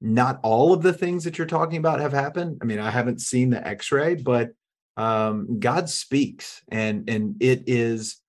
not 0.00 0.40
all 0.42 0.72
of 0.72 0.82
the 0.82 0.92
things 0.92 1.22
that 1.22 1.38
you're 1.38 1.46
talking 1.46 1.78
about 1.78 2.00
have 2.00 2.12
happened. 2.12 2.58
I 2.60 2.64
mean, 2.64 2.80
I 2.80 2.90
haven't 2.90 3.20
seen 3.20 3.50
the 3.50 3.64
x-ray, 3.64 4.16
but 4.16 4.50
um, 4.96 5.60
God 5.60 5.88
speaks 5.88 6.62
and, 6.68 7.08
and 7.08 7.36
it 7.38 7.62
is 7.68 8.20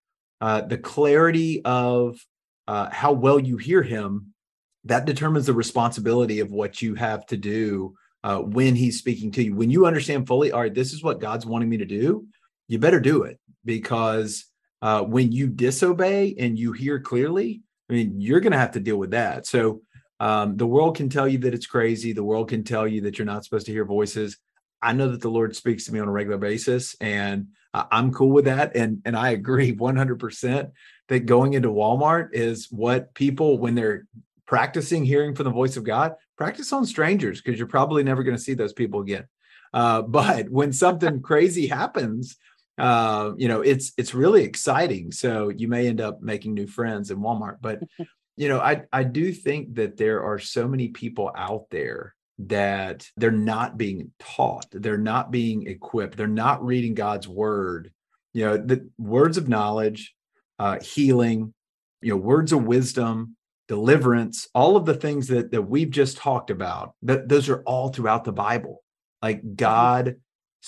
uh, 0.41 0.61
the 0.61 0.77
clarity 0.77 1.63
of 1.65 2.23
uh, 2.67 2.89
how 2.91 3.13
well 3.13 3.39
you 3.39 3.57
hear 3.57 3.81
him 3.81 4.35
that 4.83 5.05
determines 5.05 5.47
the 5.47 5.53
responsibility 5.53 6.39
of 6.39 6.51
what 6.51 6.83
you 6.83 6.93
have 6.93 7.25
to 7.25 7.37
do 7.37 7.95
uh, 8.23 8.37
when 8.37 8.75
he's 8.75 8.99
speaking 8.99 9.31
to 9.31 9.43
you. 9.43 9.55
When 9.55 9.71
you 9.71 9.87
understand 9.87 10.27
fully, 10.27 10.51
all 10.51 10.61
right, 10.61 10.73
this 10.73 10.93
is 10.93 11.01
what 11.01 11.19
God's 11.19 11.47
wanting 11.47 11.69
me 11.69 11.77
to 11.77 11.85
do, 11.85 12.27
you 12.67 12.77
better 12.77 12.99
do 12.99 13.23
it 13.23 13.39
because 13.65 14.45
uh, 14.81 15.03
when 15.03 15.31
you 15.31 15.47
disobey 15.47 16.35
and 16.37 16.57
you 16.57 16.71
hear 16.71 16.99
clearly, 16.99 17.61
I 17.89 17.93
mean, 17.93 18.19
you're 18.19 18.39
going 18.39 18.51
to 18.51 18.57
have 18.57 18.71
to 18.71 18.79
deal 18.79 18.97
with 18.97 19.11
that. 19.11 19.47
So 19.47 19.81
um, 20.19 20.57
the 20.57 20.67
world 20.67 20.97
can 20.97 21.09
tell 21.09 21.27
you 21.27 21.37
that 21.39 21.53
it's 21.53 21.67
crazy. 21.67 22.13
The 22.13 22.23
world 22.23 22.49
can 22.49 22.63
tell 22.63 22.87
you 22.87 23.01
that 23.01 23.17
you're 23.17 23.25
not 23.25 23.43
supposed 23.43 23.65
to 23.67 23.71
hear 23.71 23.85
voices. 23.85 24.37
I 24.81 24.93
know 24.93 25.09
that 25.09 25.21
the 25.21 25.29
Lord 25.29 25.55
speaks 25.55 25.85
to 25.85 25.93
me 25.93 25.99
on 25.99 26.07
a 26.07 26.11
regular 26.11 26.37
basis, 26.37 26.95
and 27.01 27.47
I'm 27.73 28.11
cool 28.13 28.29
with 28.29 28.45
that. 28.45 28.75
And 28.75 29.01
and 29.05 29.15
I 29.15 29.31
agree 29.31 29.75
100% 29.75 30.71
that 31.09 31.19
going 31.25 31.53
into 31.53 31.69
Walmart 31.69 32.29
is 32.33 32.67
what 32.71 33.13
people 33.13 33.57
when 33.57 33.75
they're 33.75 34.05
practicing 34.45 35.05
hearing 35.05 35.35
from 35.35 35.45
the 35.45 35.51
voice 35.51 35.77
of 35.77 35.83
God, 35.83 36.15
practice 36.37 36.71
on 36.71 36.85
strangers 36.85 37.41
because 37.41 37.59
you're 37.59 37.67
probably 37.67 38.03
never 38.03 38.23
going 38.23 38.37
to 38.37 38.41
see 38.41 38.53
those 38.53 38.73
people 38.73 39.01
again. 39.01 39.27
Uh, 39.73 40.01
but 40.03 40.49
when 40.49 40.73
something 40.73 41.21
crazy 41.21 41.67
happens, 41.67 42.37
uh, 42.77 43.31
you 43.37 43.47
know, 43.47 43.61
it's 43.61 43.91
it's 43.97 44.13
really 44.13 44.43
exciting. 44.43 45.11
So 45.11 45.49
you 45.49 45.67
may 45.67 45.87
end 45.87 46.01
up 46.01 46.21
making 46.21 46.53
new 46.53 46.67
friends 46.67 47.09
in 47.11 47.17
Walmart. 47.17 47.57
But 47.61 47.81
you 48.37 48.49
know, 48.49 48.59
I 48.59 48.83
I 48.91 49.03
do 49.03 49.31
think 49.33 49.75
that 49.75 49.97
there 49.97 50.23
are 50.23 50.39
so 50.39 50.67
many 50.67 50.89
people 50.89 51.31
out 51.35 51.65
there 51.71 52.13
that 52.39 53.07
they're 53.17 53.31
not 53.31 53.77
being 53.77 54.11
taught, 54.19 54.67
they're 54.71 54.97
not 54.97 55.31
being 55.31 55.67
equipped, 55.67 56.17
they're 56.17 56.27
not 56.27 56.63
reading 56.63 56.93
God's 56.93 57.27
word. 57.27 57.91
You 58.33 58.45
know, 58.45 58.57
the 58.57 58.87
words 58.99 59.37
of 59.37 59.49
knowledge, 59.49 60.13
uh, 60.59 60.79
healing, 60.79 61.53
you 62.01 62.11
know, 62.11 62.17
words 62.17 62.51
of 62.51 62.63
wisdom, 62.63 63.35
deliverance, 63.67 64.47
all 64.53 64.77
of 64.77 64.85
the 64.85 64.93
things 64.93 65.27
that 65.29 65.51
that 65.51 65.63
we've 65.63 65.89
just 65.89 66.17
talked 66.17 66.51
about. 66.51 66.93
That 67.01 67.27
those 67.27 67.49
are 67.49 67.63
all 67.63 67.89
throughout 67.89 68.23
the 68.23 68.31
Bible. 68.31 68.83
Like 69.23 69.39
mm-hmm. 69.39 69.55
God 69.55 70.17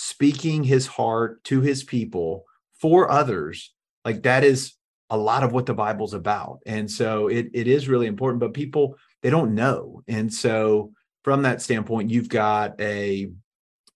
speaking 0.01 0.63
his 0.63 0.87
heart 0.87 1.43
to 1.43 1.59
his 1.59 1.83
people 1.83 2.45
for 2.79 3.11
others 3.11 3.73
like 4.05 4.23
that 4.23 4.45
is 4.45 4.75
a 5.09 5.17
lot 5.17 5.43
of 5.43 5.51
what 5.51 5.65
the 5.65 5.73
bible's 5.73 6.13
about. 6.13 6.59
And 6.65 6.89
so 6.89 7.27
it, 7.27 7.47
it 7.53 7.67
is 7.67 7.89
really 7.89 8.07
important 8.07 8.39
but 8.39 8.53
people 8.53 8.95
they 9.21 9.29
don't 9.29 9.55
know. 9.55 10.01
And 10.07 10.33
so 10.33 10.93
from 11.25 11.41
that 11.41 11.61
standpoint 11.61 12.11
you've 12.11 12.29
got 12.29 12.79
a 12.79 13.29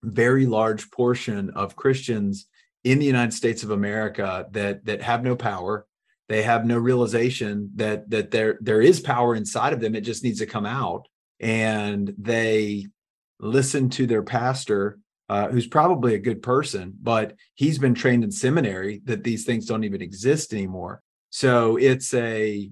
very 0.04 0.46
large 0.46 0.92
portion 0.92 1.52
of 1.52 1.78
christians 1.78 2.48
in 2.84 3.00
the 3.00 3.06
united 3.06 3.32
states 3.32 3.64
of 3.64 3.72
america 3.72 4.46
that 4.52 4.84
that 4.84 5.02
have 5.02 5.24
no 5.24 5.38
power. 5.38 5.88
They 6.28 6.42
have 6.42 6.66
no 6.66 6.78
realization 6.80 7.72
that 7.76 8.10
that 8.10 8.32
there 8.32 8.58
there 8.60 8.82
is 8.82 9.00
power 9.00 9.36
inside 9.36 9.72
of 9.72 9.80
them. 9.80 9.96
It 9.96 10.02
just 10.02 10.22
needs 10.26 10.40
to 10.40 10.46
come 10.48 10.66
out. 10.66 11.08
And 11.40 12.14
they 12.18 12.88
listen 13.40 13.90
to 13.92 14.06
their 14.06 14.24
pastor 14.24 15.00
uh, 15.30 15.48
who's 15.50 15.68
probably 15.68 16.16
a 16.16 16.20
good 16.20 16.42
person, 16.42 16.94
but 17.02 17.34
he's 17.56 17.78
been 17.78 17.94
trained 17.94 18.24
in 18.24 18.32
seminary 18.32 19.02
that 19.06 19.24
these 19.24 19.46
things 19.46 19.66
don't 19.66 19.84
even 19.84 20.02
exist 20.02 20.54
anymore. 20.54 21.02
So 21.30 21.78
it's 21.78 22.14
a, 22.14 22.70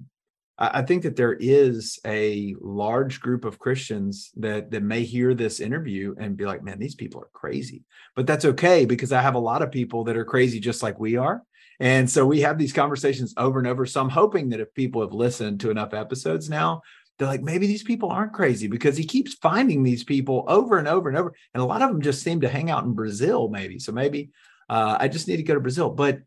I 0.58 0.82
think 0.82 1.02
that 1.02 1.16
there 1.16 1.32
is 1.32 1.98
a 2.06 2.54
large 2.60 3.20
group 3.20 3.44
of 3.44 3.58
Christians 3.58 4.30
that 4.36 4.70
that 4.70 4.82
may 4.82 5.02
hear 5.02 5.34
this 5.34 5.58
interview 5.58 6.14
and 6.18 6.36
be 6.36 6.44
like, 6.44 6.62
"Man, 6.62 6.78
these 6.78 6.94
people 6.94 7.20
are 7.22 7.30
crazy," 7.32 7.82
but 8.14 8.26
that's 8.26 8.44
okay 8.44 8.84
because 8.84 9.10
I 9.10 9.22
have 9.22 9.34
a 9.34 9.40
lot 9.40 9.62
of 9.62 9.72
people 9.72 10.04
that 10.04 10.16
are 10.16 10.24
crazy 10.24 10.60
just 10.60 10.82
like 10.82 11.00
we 11.00 11.16
are, 11.16 11.42
and 11.80 12.08
so 12.08 12.24
we 12.24 12.42
have 12.42 12.58
these 12.58 12.72
conversations 12.72 13.34
over 13.36 13.58
and 13.58 13.66
over. 13.66 13.86
So 13.86 14.00
I'm 14.00 14.08
hoping 14.08 14.50
that 14.50 14.60
if 14.60 14.72
people 14.74 15.00
have 15.00 15.12
listened 15.12 15.58
to 15.60 15.70
enough 15.70 15.94
episodes 15.94 16.48
now, 16.48 16.82
they're 17.22 17.30
like, 17.30 17.42
maybe 17.42 17.68
these 17.68 17.84
people 17.84 18.10
aren't 18.10 18.32
crazy 18.32 18.66
because 18.66 18.96
he 18.96 19.06
keeps 19.06 19.34
finding 19.34 19.84
these 19.84 20.02
people 20.02 20.44
over 20.48 20.76
and 20.76 20.88
over 20.88 21.08
and 21.08 21.16
over. 21.16 21.32
And 21.54 21.62
a 21.62 21.66
lot 21.66 21.80
of 21.80 21.88
them 21.88 22.02
just 22.02 22.20
seem 22.20 22.40
to 22.40 22.48
hang 22.48 22.68
out 22.68 22.82
in 22.82 22.94
Brazil, 22.94 23.48
maybe. 23.48 23.78
So 23.78 23.92
maybe 23.92 24.30
uh, 24.68 24.96
I 24.98 25.06
just 25.06 25.28
need 25.28 25.36
to 25.36 25.44
go 25.44 25.54
to 25.54 25.60
Brazil. 25.60 25.88
But 25.88 26.18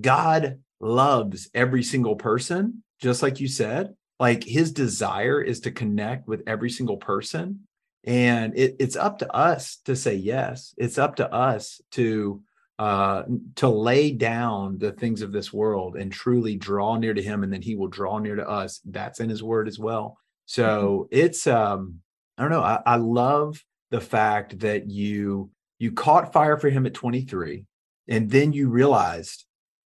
God 0.00 0.58
loves 0.80 1.48
every 1.54 1.84
single 1.84 2.16
person 2.16 2.82
just 3.00 3.22
like 3.22 3.38
you 3.38 3.46
said, 3.46 3.94
like 4.18 4.42
his 4.42 4.72
desire 4.72 5.40
is 5.40 5.60
to 5.60 5.70
connect 5.70 6.26
with 6.26 6.42
every 6.48 6.70
single 6.70 6.96
person. 6.96 7.60
And 8.02 8.58
it, 8.58 8.74
it's 8.80 8.96
up 8.96 9.20
to 9.20 9.32
us 9.32 9.76
to 9.84 9.94
say 9.94 10.16
yes. 10.16 10.74
It's 10.76 10.98
up 10.98 11.16
to 11.16 11.32
us 11.32 11.80
to 11.92 12.42
uh, 12.80 13.22
to 13.54 13.68
lay 13.68 14.10
down 14.10 14.78
the 14.78 14.90
things 14.90 15.22
of 15.22 15.30
this 15.30 15.52
world 15.52 15.94
and 15.94 16.10
truly 16.10 16.56
draw 16.56 16.96
near 16.96 17.14
to 17.14 17.22
him 17.22 17.44
and 17.44 17.52
then 17.52 17.62
he 17.62 17.76
will 17.76 17.86
draw 17.86 18.18
near 18.18 18.34
to 18.34 18.48
us 18.48 18.80
that's 18.86 19.20
in 19.20 19.28
his 19.28 19.40
word 19.40 19.68
as 19.68 19.78
well 19.78 20.18
so 20.46 21.08
mm-hmm. 21.12 21.18
it's 21.20 21.46
um 21.46 22.00
i 22.38 22.42
don't 22.42 22.50
know 22.50 22.62
I, 22.62 22.80
I 22.84 22.96
love 22.96 23.62
the 23.90 24.00
fact 24.00 24.60
that 24.60 24.90
you 24.90 25.50
you 25.78 25.92
caught 25.92 26.32
fire 26.32 26.56
for 26.56 26.70
him 26.70 26.86
at 26.86 26.94
23 26.94 27.66
and 28.08 28.30
then 28.30 28.52
you 28.52 28.68
realized 28.68 29.44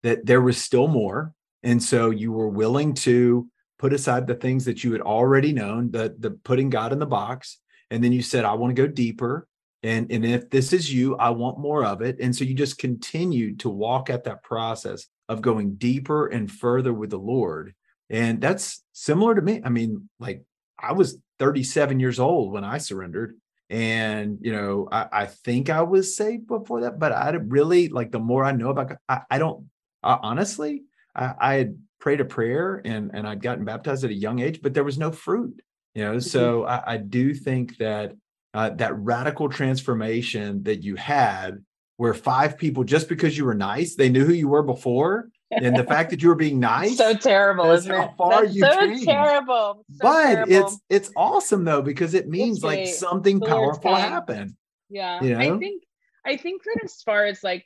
that 0.03 0.25
there 0.25 0.41
was 0.41 0.61
still 0.61 0.87
more 0.87 1.33
and 1.63 1.81
so 1.81 2.09
you 2.09 2.31
were 2.31 2.49
willing 2.49 2.93
to 2.93 3.47
put 3.79 3.93
aside 3.93 4.27
the 4.27 4.35
things 4.35 4.65
that 4.65 4.83
you 4.83 4.91
had 4.91 5.01
already 5.01 5.53
known 5.53 5.91
the 5.91 6.15
the 6.19 6.31
putting 6.31 6.69
god 6.69 6.93
in 6.93 6.99
the 6.99 7.05
box 7.05 7.59
and 7.91 8.03
then 8.03 8.11
you 8.11 8.21
said 8.21 8.45
i 8.45 8.53
want 8.53 8.75
to 8.75 8.81
go 8.81 8.87
deeper 8.87 9.47
and 9.83 10.11
and 10.11 10.25
if 10.25 10.49
this 10.49 10.73
is 10.73 10.93
you 10.93 11.15
i 11.17 11.29
want 11.29 11.59
more 11.59 11.85
of 11.85 12.01
it 12.01 12.19
and 12.19 12.35
so 12.35 12.43
you 12.43 12.53
just 12.53 12.77
continued 12.77 13.59
to 13.59 13.69
walk 13.69 14.09
at 14.09 14.23
that 14.23 14.43
process 14.43 15.07
of 15.29 15.41
going 15.41 15.75
deeper 15.75 16.27
and 16.27 16.51
further 16.51 16.93
with 16.93 17.09
the 17.09 17.19
lord 17.19 17.73
and 18.09 18.41
that's 18.41 18.83
similar 18.93 19.35
to 19.35 19.41
me 19.41 19.61
i 19.63 19.69
mean 19.69 20.09
like 20.19 20.43
i 20.79 20.93
was 20.93 21.17
37 21.39 21.99
years 21.99 22.19
old 22.19 22.51
when 22.51 22.63
i 22.63 22.77
surrendered 22.77 23.35
and 23.69 24.39
you 24.41 24.51
know 24.51 24.87
i, 24.91 25.07
I 25.11 25.25
think 25.25 25.69
i 25.69 25.81
was 25.81 26.15
saved 26.15 26.47
before 26.47 26.81
that 26.81 26.99
but 26.99 27.11
i 27.11 27.29
really 27.31 27.89
like 27.89 28.11
the 28.11 28.19
more 28.19 28.43
i 28.43 28.51
know 28.51 28.69
about 28.69 28.89
God, 28.89 28.97
I, 29.09 29.21
I 29.31 29.37
don't 29.37 29.65
uh, 30.03 30.17
honestly 30.21 30.83
I, 31.15 31.33
I 31.39 31.53
had 31.55 31.77
prayed 31.99 32.21
a 32.21 32.25
prayer 32.25 32.81
and 32.85 33.11
and 33.13 33.27
i'd 33.27 33.41
gotten 33.41 33.65
baptized 33.65 34.03
at 34.03 34.11
a 34.11 34.15
young 34.15 34.39
age 34.39 34.61
but 34.61 34.73
there 34.73 34.83
was 34.83 34.97
no 34.97 35.11
fruit 35.11 35.61
you 35.93 36.03
know 36.03 36.19
so 36.19 36.61
mm-hmm. 36.61 36.69
I, 36.69 36.93
I 36.93 36.97
do 36.97 37.33
think 37.33 37.77
that 37.77 38.13
uh, 38.53 38.69
that 38.71 38.97
radical 38.97 39.49
transformation 39.49 40.63
that 40.63 40.81
you 40.81 40.95
had 40.95 41.63
where 41.97 42.13
five 42.13 42.57
people 42.57 42.83
just 42.83 43.09
because 43.09 43.37
you 43.37 43.45
were 43.45 43.53
nice 43.53 43.95
they 43.95 44.09
knew 44.09 44.25
who 44.25 44.33
you 44.33 44.47
were 44.47 44.63
before 44.63 45.29
and 45.51 45.75
the 45.75 45.83
fact 45.83 46.09
that 46.09 46.21
you 46.21 46.29
were 46.29 46.35
being 46.35 46.59
nice 46.75 46.97
so 46.97 47.13
terrible 47.13 47.71
isn't 47.71 47.91
it 47.91 48.09
that's 48.29 48.53
you 48.53 48.61
so 48.61 48.79
changed. 48.79 49.05
terrible 49.05 49.85
so 49.91 49.97
but 50.01 50.33
terrible. 50.33 50.53
it's 50.53 50.79
it's 50.89 51.11
awesome 51.15 51.63
though 51.63 51.81
because 51.81 52.13
it 52.13 52.27
means 52.27 52.63
like 52.63 52.87
something 52.87 53.39
powerful 53.39 53.95
happened 53.95 54.55
yeah 54.89 55.21
you 55.21 55.35
know? 55.35 55.55
i 55.55 55.57
think 55.57 55.83
i 56.25 56.37
think 56.37 56.63
that 56.63 56.83
as 56.83 57.01
far 57.01 57.25
as 57.25 57.43
like 57.43 57.65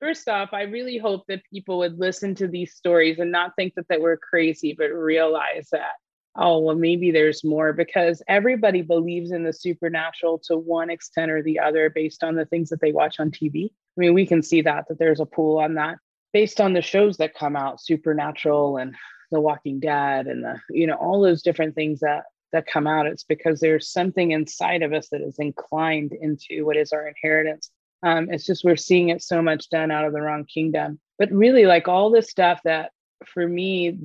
first 0.00 0.28
off 0.28 0.50
i 0.52 0.62
really 0.62 0.98
hope 0.98 1.24
that 1.28 1.42
people 1.52 1.78
would 1.78 1.98
listen 1.98 2.34
to 2.34 2.46
these 2.46 2.74
stories 2.74 3.18
and 3.18 3.30
not 3.30 3.52
think 3.56 3.74
that, 3.74 3.86
that 3.88 4.00
we're 4.00 4.16
crazy 4.16 4.74
but 4.76 4.88
realize 4.92 5.68
that 5.72 5.92
oh, 6.36 6.58
well, 6.60 6.76
maybe 6.76 7.10
there's 7.10 7.44
more 7.44 7.72
because 7.72 8.22
everybody 8.26 8.82
believes 8.82 9.32
in 9.32 9.44
the 9.44 9.52
supernatural 9.52 10.38
to 10.38 10.56
one 10.56 10.88
extent 10.88 11.30
or 11.30 11.42
the 11.42 11.58
other 11.58 11.90
based 11.90 12.24
on 12.24 12.34
the 12.34 12.46
things 12.46 12.70
that 12.70 12.80
they 12.80 12.92
watch 12.92 13.20
on 13.20 13.30
TV. 13.30 13.66
I 13.66 14.00
mean, 14.00 14.14
we 14.14 14.26
can 14.26 14.42
see 14.42 14.62
that, 14.62 14.86
that 14.88 14.98
there's 14.98 15.20
a 15.20 15.26
pool 15.26 15.58
on 15.58 15.74
that 15.74 15.98
based 16.32 16.60
on 16.60 16.72
the 16.72 16.82
shows 16.82 17.16
that 17.18 17.34
come 17.34 17.56
out, 17.56 17.80
Supernatural 17.80 18.76
and 18.76 18.94
The 19.30 19.40
Walking 19.40 19.80
Dead 19.80 20.26
and 20.26 20.44
the, 20.44 20.60
you 20.70 20.86
know, 20.86 20.94
all 20.94 21.20
those 21.20 21.42
different 21.42 21.74
things 21.74 22.00
that 22.00 22.24
that 22.52 22.66
come 22.66 22.86
out. 22.86 23.06
It's 23.06 23.24
because 23.24 23.60
there's 23.60 23.90
something 23.90 24.32
inside 24.32 24.82
of 24.82 24.92
us 24.92 25.08
that 25.08 25.22
is 25.22 25.38
inclined 25.38 26.12
into 26.12 26.66
what 26.66 26.76
is 26.76 26.92
our 26.92 27.08
inheritance. 27.08 27.70
Um, 28.02 28.28
it's 28.30 28.44
just 28.44 28.64
we're 28.64 28.76
seeing 28.76 29.08
it 29.08 29.22
so 29.22 29.40
much 29.40 29.70
done 29.70 29.90
out 29.90 30.04
of 30.04 30.12
the 30.12 30.20
wrong 30.20 30.44
kingdom. 30.44 31.00
But 31.18 31.30
really, 31.30 31.66
like 31.66 31.88
all 31.88 32.10
this 32.10 32.30
stuff 32.30 32.60
that 32.64 32.90
for 33.24 33.46
me, 33.46 33.98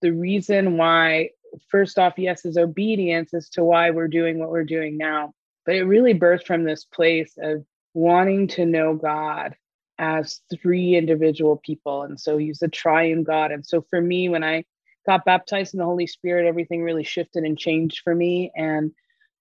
the 0.00 0.12
reason 0.12 0.76
why 0.76 1.30
first 1.70 1.98
off, 1.98 2.14
yes, 2.16 2.44
is 2.44 2.56
obedience 2.56 3.32
as 3.34 3.48
to 3.50 3.64
why 3.64 3.90
we're 3.90 4.08
doing 4.08 4.38
what 4.38 4.50
we're 4.50 4.64
doing 4.64 4.96
now. 4.96 5.32
But 5.66 5.76
it 5.76 5.84
really 5.84 6.14
birthed 6.14 6.46
from 6.46 6.64
this 6.64 6.84
place 6.84 7.32
of 7.40 7.64
wanting 7.94 8.48
to 8.48 8.64
know 8.64 8.94
God 8.94 9.54
as 9.98 10.40
three 10.62 10.96
individual 10.96 11.56
people. 11.56 12.02
And 12.02 12.18
so 12.18 12.36
he's 12.38 12.62
a 12.62 12.68
triune 12.68 13.24
God. 13.24 13.52
And 13.52 13.66
so 13.66 13.84
for 13.90 14.00
me, 14.00 14.28
when 14.28 14.44
I 14.44 14.64
got 15.06 15.24
baptized 15.24 15.74
in 15.74 15.78
the 15.78 15.84
Holy 15.84 16.06
Spirit, 16.06 16.46
everything 16.46 16.82
really 16.82 17.04
shifted 17.04 17.44
and 17.44 17.58
changed 17.58 18.00
for 18.04 18.14
me. 18.14 18.52
And 18.54 18.92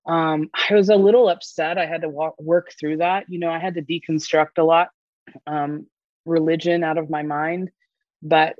um, 0.08 0.50
I 0.70 0.74
was 0.74 0.90
a 0.90 0.96
little 0.96 1.30
upset. 1.30 1.78
I 1.78 1.86
had 1.86 2.02
to 2.02 2.10
walk, 2.10 2.36
work 2.40 2.72
through 2.80 2.98
that. 2.98 3.26
You 3.30 3.40
know, 3.40 3.52
I 3.52 3.60
had 3.60 3.76
to 3.76 3.82
deconstruct 3.82 4.58
a 4.58 4.64
lot 4.64 4.90
um, 5.46 5.88
religion 6.26 6.84
out 6.84 6.98
of 6.98 7.10
my 7.10 7.24
mind. 7.24 7.70
But 8.24 8.56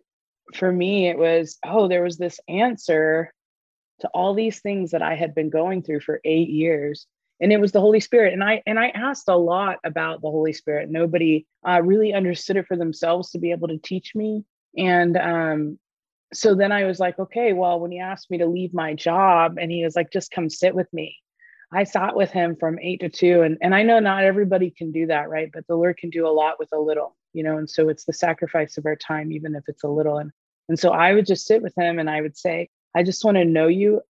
for 0.54 0.72
me, 0.72 1.10
it 1.10 1.18
was, 1.18 1.58
oh, 1.66 1.88
there 1.88 2.04
was 2.04 2.18
this 2.18 2.40
answer 2.48 3.34
to 4.02 4.08
all 4.10 4.34
these 4.34 4.60
things 4.60 4.92
that 4.92 5.02
I 5.02 5.16
had 5.16 5.34
been 5.34 5.50
going 5.50 5.82
through 5.82 6.02
for 6.02 6.22
eight 6.24 6.50
years. 6.50 7.08
And 7.40 7.54
it 7.54 7.60
was 7.60 7.72
the 7.72 7.82
Holy 7.82 8.00
Spirit. 8.00 8.34
And 8.34 8.44
I 8.44 8.64
and 8.66 8.80
I 8.80 8.90
asked 8.90 9.28
a 9.28 9.38
lot 9.38 9.78
about 9.84 10.22
the 10.22 10.32
Holy 10.32 10.54
Spirit. 10.54 10.90
Nobody 10.90 11.46
uh, 11.68 11.82
really 11.84 12.14
understood 12.14 12.58
it 12.58 12.68
for 12.68 12.76
themselves 12.76 13.32
to 13.32 13.40
be 13.40 13.52
able 13.52 13.68
to 13.68 13.78
teach 13.78 14.16
me. 14.16 14.44
And 14.76 15.18
um, 15.18 15.80
so 16.34 16.56
then 16.56 16.72
I 16.72 16.86
was 16.86 17.00
like, 17.00 17.18
okay, 17.20 17.54
well, 17.54 17.80
when 17.80 17.92
he 17.92 18.00
asked 18.00 18.30
me 18.30 18.40
to 18.40 18.46
leave 18.46 18.74
my 18.74 18.94
job 18.94 19.58
and 19.60 19.72
he 19.72 19.84
was 19.84 19.96
like, 19.96 20.12
just 20.12 20.32
come 20.32 20.50
sit 20.50 20.76
with 20.76 20.92
me. 20.92 21.18
I 21.72 21.84
sat 21.84 22.16
with 22.16 22.32
him 22.32 22.56
from 22.56 22.80
eight 22.80 23.02
to 23.02 23.10
two. 23.10 23.42
And, 23.42 23.58
and 23.62 23.76
I 23.76 23.84
know 23.84 24.00
not 24.00 24.24
everybody 24.24 24.72
can 24.72 24.92
do 24.92 25.08
that, 25.08 25.30
right? 25.30 25.50
But 25.54 25.68
the 25.68 25.76
Lord 25.76 25.98
can 25.98 26.10
do 26.10 26.28
a 26.28 26.30
lot 26.30 26.60
with 26.60 26.70
a 26.74 26.80
little, 26.80 27.16
you 27.34 27.44
know, 27.44 27.58
and 27.58 27.70
so 27.70 27.90
it's 27.90 28.06
the 28.06 28.14
sacrifice 28.14 28.78
of 28.78 28.86
our 28.86 28.96
time, 28.96 29.32
even 29.32 29.56
if 29.56 29.64
it's 29.68 29.84
a 29.84 29.90
little. 29.90 30.18
And 30.18 30.32
and 30.70 30.78
so 30.78 30.92
I 30.92 31.14
would 31.14 31.26
just 31.26 31.46
sit 31.46 31.62
with 31.62 31.74
him 31.78 32.00
and 32.00 32.10
I 32.10 32.22
would 32.22 32.38
say, 32.38 32.70
I 32.96 33.04
just 33.04 33.24
want 33.24 33.38
to 33.38 33.46
know 33.46 33.68
you 33.68 34.02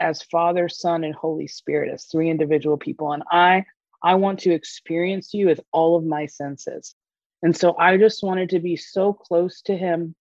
as 0.00 0.22
Father, 0.22 0.68
Son, 0.68 1.04
and 1.04 1.14
Holy 1.14 1.46
Spirit, 1.46 1.92
as 1.92 2.04
three 2.04 2.30
individual 2.30 2.76
people. 2.76 3.12
And 3.12 3.22
I 3.30 3.64
I 4.02 4.16
want 4.16 4.40
to 4.40 4.52
experience 4.52 5.32
you 5.32 5.46
with 5.46 5.60
all 5.72 5.96
of 5.96 6.04
my 6.04 6.26
senses. 6.26 6.94
And 7.42 7.56
so 7.56 7.76
I 7.78 7.96
just 7.96 8.22
wanted 8.22 8.50
to 8.50 8.60
be 8.60 8.76
so 8.76 9.12
close 9.14 9.62
to 9.62 9.76
him 9.76 10.14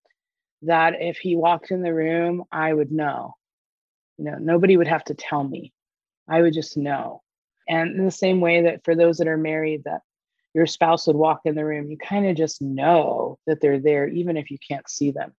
that 0.61 1.01
if 1.01 1.17
he 1.17 1.35
walked 1.35 1.71
in 1.71 1.81
the 1.81 1.93
room, 1.93 2.43
I 2.51 2.73
would 2.73 2.91
know. 2.91 3.35
You 4.17 4.25
know, 4.25 4.37
nobody 4.39 4.77
would 4.77 4.87
have 4.87 5.03
to 5.05 5.13
tell 5.13 5.43
me. 5.43 5.73
I 6.29 6.41
would 6.41 6.53
just 6.53 6.77
know. 6.77 7.21
And 7.67 7.95
in 7.95 8.05
the 8.05 8.11
same 8.11 8.39
way 8.39 8.63
that 8.63 8.85
for 8.85 8.95
those 8.95 9.17
that 9.17 9.27
are 9.27 9.37
married, 9.37 9.83
that 9.85 10.01
your 10.53 10.65
spouse 10.65 11.07
would 11.07 11.15
walk 11.15 11.41
in 11.45 11.55
the 11.55 11.65
room, 11.65 11.89
you 11.89 11.97
kind 11.97 12.25
of 12.27 12.35
just 12.35 12.61
know 12.61 13.39
that 13.47 13.59
they're 13.59 13.79
there, 13.79 14.07
even 14.07 14.37
if 14.37 14.51
you 14.51 14.57
can't 14.65 14.89
see 14.89 15.11
them. 15.11 15.33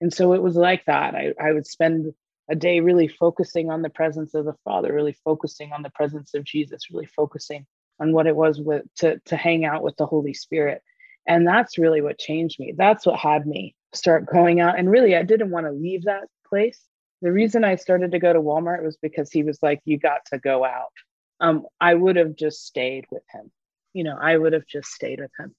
And 0.00 0.12
so 0.12 0.32
it 0.34 0.42
was 0.42 0.56
like 0.56 0.84
that. 0.86 1.14
I, 1.14 1.32
I 1.40 1.52
would 1.52 1.66
spend 1.66 2.12
a 2.48 2.56
day 2.56 2.80
really 2.80 3.08
focusing 3.08 3.70
on 3.70 3.82
the 3.82 3.90
presence 3.90 4.34
of 4.34 4.44
the 4.44 4.56
Father, 4.64 4.92
really 4.92 5.16
focusing 5.24 5.72
on 5.72 5.82
the 5.82 5.90
presence 5.90 6.34
of 6.34 6.44
Jesus, 6.44 6.90
really 6.90 7.06
focusing 7.06 7.66
on 8.00 8.12
what 8.12 8.26
it 8.26 8.36
was 8.36 8.60
with 8.60 8.82
to, 8.96 9.20
to 9.26 9.36
hang 9.36 9.64
out 9.64 9.82
with 9.82 9.96
the 9.96 10.06
Holy 10.06 10.34
Spirit. 10.34 10.82
And 11.26 11.46
that's 11.46 11.78
really 11.78 12.00
what 12.00 12.18
changed 12.18 12.58
me. 12.58 12.72
That's 12.76 13.04
what 13.04 13.18
had 13.18 13.46
me 13.46 13.74
start 13.94 14.26
going 14.26 14.60
out. 14.60 14.78
And 14.78 14.90
really, 14.90 15.14
I 15.14 15.22
didn't 15.22 15.50
want 15.50 15.66
to 15.66 15.72
leave 15.72 16.04
that 16.04 16.24
place. 16.48 16.80
The 17.20 17.32
reason 17.32 17.64
I 17.64 17.76
started 17.76 18.12
to 18.12 18.18
go 18.18 18.32
to 18.32 18.40
Walmart 18.40 18.82
was 18.82 18.96
because 18.96 19.30
he 19.30 19.42
was 19.42 19.58
like, 19.62 19.80
You 19.84 19.98
got 19.98 20.20
to 20.32 20.38
go 20.38 20.64
out. 20.64 20.92
Um, 21.40 21.66
I 21.80 21.94
would 21.94 22.16
have 22.16 22.34
just 22.34 22.64
stayed 22.64 23.04
with 23.10 23.24
him. 23.30 23.50
You 23.92 24.04
know, 24.04 24.16
I 24.20 24.36
would 24.36 24.52
have 24.52 24.66
just 24.66 24.90
stayed 24.90 25.20
with 25.20 25.30
him. 25.38 25.54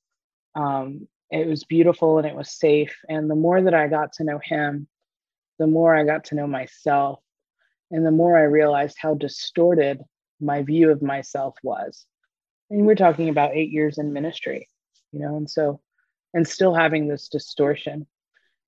Um, 0.56 1.08
it 1.30 1.48
was 1.48 1.64
beautiful 1.64 2.18
and 2.18 2.26
it 2.26 2.36
was 2.36 2.52
safe. 2.52 2.98
And 3.08 3.30
the 3.30 3.36
more 3.36 3.62
that 3.62 3.74
I 3.74 3.88
got 3.88 4.14
to 4.14 4.24
know 4.24 4.40
him, 4.42 4.88
the 5.60 5.68
more 5.68 5.96
I 5.96 6.06
got 6.06 6.26
to 6.26 6.36
know 6.36 6.48
myself. 6.48 7.20
And 7.92 8.06
the 8.06 8.12
more 8.12 8.38
I 8.38 8.44
realized 8.44 8.98
how 9.00 9.16
distorted 9.16 10.02
my 10.40 10.64
view 10.64 10.92
of 10.92 11.02
myself 11.02 11.56
was. 11.64 12.06
And 12.70 12.86
we're 12.86 12.96
talking 12.96 13.30
about 13.30 13.56
eight 13.56 13.72
years 13.72 13.98
in 13.98 14.14
ministry, 14.14 14.68
you 15.12 15.20
know, 15.20 15.36
and 15.38 15.50
so, 15.50 15.82
and 16.34 16.48
still 16.48 16.74
having 16.74 17.08
this 17.08 17.28
distortion. 17.28 18.08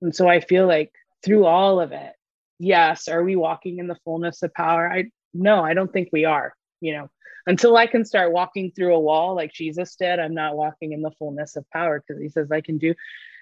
And 0.01 0.15
so 0.15 0.27
I 0.27 0.39
feel 0.39 0.67
like 0.67 0.91
through 1.23 1.45
all 1.45 1.79
of 1.79 1.91
it, 1.91 2.13
yes, 2.59 3.07
are 3.07 3.23
we 3.23 3.35
walking 3.35 3.77
in 3.77 3.87
the 3.87 3.97
fullness 4.03 4.41
of 4.43 4.53
power? 4.53 4.91
I 4.91 5.05
no, 5.33 5.63
I 5.63 5.73
don't 5.73 5.93
think 5.93 6.09
we 6.11 6.25
are, 6.25 6.53
you 6.81 6.93
know, 6.93 7.09
until 7.45 7.77
I 7.77 7.87
can 7.87 8.05
start 8.05 8.33
walking 8.33 8.71
through 8.71 8.95
a 8.95 8.99
wall 8.99 9.35
like 9.35 9.53
Jesus 9.53 9.95
did, 9.95 10.19
I'm 10.19 10.33
not 10.33 10.57
walking 10.57 10.91
in 10.91 11.01
the 11.01 11.11
fullness 11.11 11.55
of 11.55 11.69
power 11.69 12.03
because 12.05 12.21
he 12.21 12.29
says 12.29 12.51
I 12.51 12.61
can 12.61 12.77
do 12.77 12.93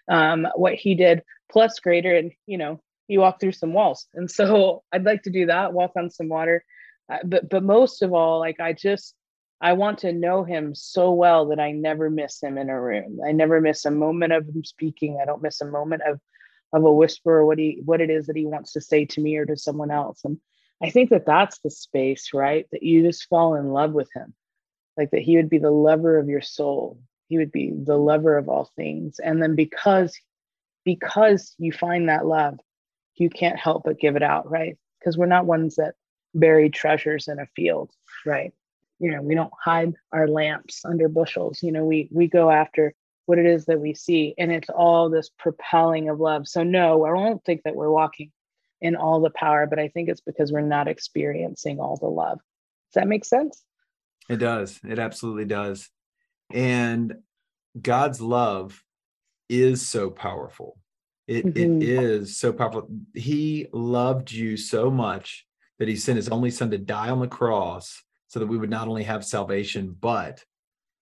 um, 0.10 0.48
what 0.56 0.76
he 0.76 0.96
did 0.96 1.24
plus 1.52 1.80
greater. 1.80 2.16
And, 2.16 2.32
you 2.46 2.58
know, 2.58 2.82
he 3.10 3.17
walked 3.17 3.41
through 3.41 3.52
some 3.52 3.74
walls. 3.74 4.08
And 4.13 4.32
so 4.32 4.84
I'd 4.93 5.04
like 5.04 5.24
to 5.24 5.30
do 5.30 5.48
that, 5.48 5.74
walk 5.74 5.91
on 5.98 6.10
some 6.10 6.30
water. 6.30 6.63
Uh, 7.12 7.17
but, 7.26 7.50
but 7.50 7.63
most 7.63 8.02
of 8.02 8.13
all, 8.13 8.39
like 8.39 8.62
I 8.62 8.72
just, 8.72 9.15
I 9.60 9.74
want 9.74 9.98
to 10.00 10.13
know 10.13 10.45
him 10.45 10.74
so 10.74 11.12
well 11.12 11.48
that 11.48 11.60
I 11.60 11.72
never 11.72 12.10
miss 12.10 12.41
him 12.41 12.58
in 12.58 12.69
a 12.69 12.80
room. 12.80 13.19
I 13.28 13.34
never 13.34 13.60
miss 13.60 13.84
a 13.84 13.91
moment 13.91 14.32
of 14.32 14.48
him 14.48 14.63
speaking. 14.63 15.19
I 15.22 15.26
don't 15.26 15.41
miss 15.41 15.60
a 15.60 15.65
moment 15.65 16.04
of, 16.08 16.22
of 16.72 16.86
a 16.86 16.93
whisper 16.93 17.39
or 17.39 17.45
what 17.45 17.58
he, 17.58 17.82
what 17.84 18.00
it 18.00 18.12
is 18.12 18.28
that 18.28 18.38
he 18.38 18.45
wants 18.45 18.74
to 18.74 18.82
say 18.82 19.06
to 19.06 19.22
me 19.22 19.36
or 19.36 19.45
to 19.48 19.58
someone 19.58 19.91
else. 19.91 20.22
And 20.24 20.39
I 20.82 20.91
think 20.91 21.10
that 21.10 21.26
that's 21.26 21.60
the 21.60 21.72
space, 21.72 22.30
right? 22.34 22.67
That 22.72 22.84
you 22.84 23.02
just 23.02 23.28
fall 23.28 23.56
in 23.56 23.74
love 23.74 23.91
with 23.91 24.10
him, 24.15 24.36
like 24.95 25.10
that 25.12 25.24
he 25.24 25.36
would 25.36 25.50
be 25.50 25.58
the 25.58 25.72
lover 25.72 26.19
of 26.19 26.30
your 26.30 26.41
soul. 26.41 27.00
He 27.28 27.39
would 27.39 27.52
be 27.52 27.74
the 27.76 27.98
lover 27.98 28.38
of 28.38 28.48
all 28.48 28.72
things. 28.76 29.19
And 29.19 29.41
then 29.41 29.56
because 29.56 30.15
because 30.86 31.54
you 31.58 31.72
find 31.72 32.08
that 32.08 32.26
love, 32.26 32.60
you 33.19 33.29
can't 33.29 33.60
help 33.60 33.84
but 33.84 33.99
give 33.99 34.15
it 34.15 34.23
out, 34.23 34.49
right? 34.49 34.77
Because 34.99 35.17
we're 35.17 35.25
not 35.25 35.45
ones 35.45 35.75
that 35.75 35.95
bury 36.34 36.69
treasures 36.69 37.27
in 37.27 37.39
a 37.39 37.45
field, 37.55 37.91
right? 38.25 38.53
You 38.99 39.12
know, 39.12 39.21
we 39.21 39.36
don't 39.36 39.53
hide 39.63 39.93
our 40.12 40.27
lamps 40.27 40.84
under 40.84 41.08
bushels. 41.08 41.62
You 41.63 41.71
know, 41.71 41.86
we 41.86 42.10
we 42.12 42.27
go 42.27 42.49
after 42.49 42.93
what 43.25 43.38
it 43.38 43.45
is 43.45 43.65
that 43.65 43.79
we 43.79 43.93
see, 43.93 44.34
and 44.38 44.51
it's 44.51 44.69
all 44.69 45.10
this 45.10 45.29
propelling 45.38 46.10
of 46.10 46.19
love. 46.19 46.47
So 46.47 46.63
no, 46.63 47.05
I 47.05 47.10
don't 47.10 47.43
think 47.45 47.63
that 47.63 47.75
we're 47.75 47.91
walking 47.91 48.32
in 48.82 48.95
all 48.95 49.21
the 49.21 49.29
power, 49.29 49.67
but 49.67 49.79
I 49.79 49.89
think 49.89 50.10
it's 50.10 50.21
because 50.21 50.51
we're 50.51 50.62
not 50.62 50.88
experiencing 50.88 51.79
all 51.79 51.97
the 51.97 52.08
love. 52.08 52.39
Does 52.89 53.01
that 53.01 53.08
make 53.08 53.25
sense? 53.25 53.63
It 54.29 54.38
does. 54.38 54.79
It 54.88 54.99
absolutely 54.99 55.45
does. 55.45 55.89
And 56.51 57.15
God's 57.79 58.21
love 58.21 58.84
is 59.47 59.88
so 59.88 60.10
powerful. 60.10 60.77
It, 61.30 61.46
mm-hmm. 61.46 61.82
it 61.84 61.88
is 61.88 62.38
so 62.39 62.52
powerful. 62.52 62.89
He 63.13 63.68
loved 63.72 64.32
you 64.32 64.58
so 64.58 64.89
much 64.89 65.46
that 65.78 65.88
he 65.88 65.96
sent 65.96 66.15
his 66.15 66.30
only 66.30 66.50
son 66.50 66.72
to 66.72 66.80
die 66.80 67.12
on 67.12 67.20
the 67.20 67.28
cross 67.28 68.02
so 68.30 68.39
that 68.39 68.48
we 68.48 68.58
would 68.58 68.72
not 68.72 68.88
only 68.88 69.04
have 69.04 69.24
salvation, 69.24 69.96
but 70.00 70.44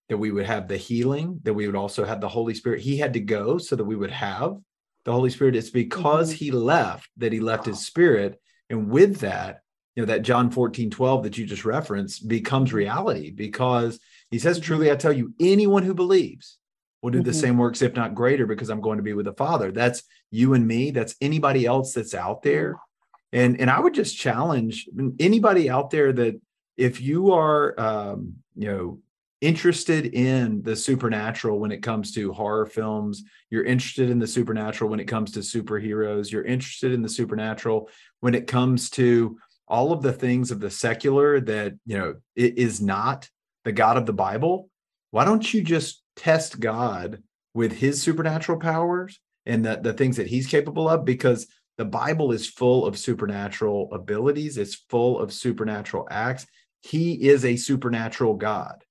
that 0.09 0.17
we 0.17 0.31
would 0.31 0.45
have 0.45 0.67
the 0.67 0.75
healing, 0.75 1.39
that 1.43 1.53
we 1.53 1.65
would 1.65 1.77
also 1.77 2.03
have 2.03 2.19
the 2.19 2.27
Holy 2.27 2.53
Spirit. 2.53 2.81
He 2.81 2.97
had 2.97 3.13
to 3.13 3.21
go 3.21 3.57
so 3.57 3.77
that 3.77 3.85
we 3.85 3.95
would 3.95 4.11
have 4.11 4.57
the 5.05 5.13
Holy 5.13 5.29
Spirit. 5.29 5.55
It's 5.55 5.69
because 5.69 6.29
mm-hmm. 6.29 6.43
he 6.43 6.51
left 6.51 7.09
that 7.15 7.31
he 7.31 7.39
left 7.39 7.65
his 7.65 7.85
spirit. 7.85 8.37
And 8.69 8.89
with 8.89 9.21
that, 9.21 9.61
you 9.95 10.01
know, 10.01 10.07
that 10.07 10.23
John 10.23 10.51
14, 10.51 10.89
12 10.89 11.23
that 11.23 11.37
you 11.37 11.45
just 11.45 11.63
referenced 11.63 12.27
becomes 12.27 12.73
reality 12.73 13.31
because 13.31 13.97
he 14.29 14.39
says, 14.39 14.57
mm-hmm. 14.57 14.65
Truly, 14.65 14.91
I 14.91 14.97
tell 14.97 15.13
you, 15.13 15.33
anyone 15.39 15.83
who 15.83 15.93
believes 15.93 16.56
will 17.01 17.11
do 17.11 17.19
mm-hmm. 17.19 17.27
the 17.27 17.33
same 17.33 17.57
works, 17.57 17.81
if 17.81 17.95
not 17.95 18.15
greater, 18.15 18.45
because 18.45 18.69
I'm 18.69 18.81
going 18.81 18.97
to 18.97 19.03
be 19.03 19.13
with 19.13 19.25
the 19.25 19.33
Father. 19.33 19.71
That's 19.71 20.03
you 20.31 20.53
and 20.53 20.67
me. 20.67 20.91
That's 20.91 21.15
anybody 21.21 21.65
else 21.65 21.93
that's 21.93 22.13
out 22.15 22.41
there. 22.41 22.77
And 23.33 23.59
and 23.59 23.69
I 23.69 23.79
would 23.79 23.93
just 23.93 24.17
challenge 24.17 24.87
anybody 25.19 25.69
out 25.69 25.89
there 25.89 26.13
that 26.13 26.39
if 26.77 27.01
you 27.01 27.33
are 27.33 27.79
um, 27.79 28.35
you 28.55 28.67
know 28.67 28.99
interested 29.41 30.07
in 30.15 30.63
the 30.63 30.75
supernatural 30.75 31.59
when 31.59 31.71
it 31.71 31.83
comes 31.83 32.11
to 32.11 32.33
horror 32.33 32.65
films 32.65 33.23
you're 33.51 33.63
interested 33.63 34.09
in 34.09 34.17
the 34.17 34.25
supernatural 34.25 34.89
when 34.89 34.99
it 34.99 35.05
comes 35.05 35.31
to 35.31 35.41
superheroes 35.41 36.31
you're 36.31 36.43
interested 36.43 36.91
in 36.91 37.03
the 37.03 37.09
supernatural 37.09 37.87
when 38.19 38.33
it 38.33 38.47
comes 38.47 38.89
to 38.89 39.37
all 39.67 39.91
of 39.91 40.01
the 40.01 40.11
things 40.11 40.49
of 40.49 40.59
the 40.59 40.71
secular 40.71 41.39
that 41.39 41.75
you 41.85 41.95
know 41.95 42.15
it 42.35 42.57
is 42.57 42.81
not 42.81 43.29
the 43.63 43.71
god 43.71 43.95
of 43.95 44.07
the 44.07 44.13
bible 44.13 44.71
why 45.11 45.23
don't 45.23 45.53
you 45.53 45.61
just 45.61 46.01
test 46.17 46.59
god 46.59 47.23
with 47.53 47.71
his 47.71 48.01
supernatural 48.01 48.59
powers 48.59 49.19
and 49.45 49.65
the, 49.65 49.77
the 49.77 49.93
things 49.93 50.17
that 50.17 50.27
he's 50.27 50.47
capable 50.47 50.89
of 50.89 51.05
because 51.05 51.47
the 51.77 51.85
bible 51.85 52.31
is 52.33 52.49
full 52.49 52.85
of 52.85 52.97
supernatural 52.97 53.89
abilities 53.93 54.57
it's 54.57 54.75
full 54.89 55.19
of 55.19 55.31
supernatural 55.31 56.07
acts. 56.11 56.45
He 56.81 57.13
is 57.27 57.43
a 57.43 57.55
supernatural 57.55 58.35
god. 58.35 58.83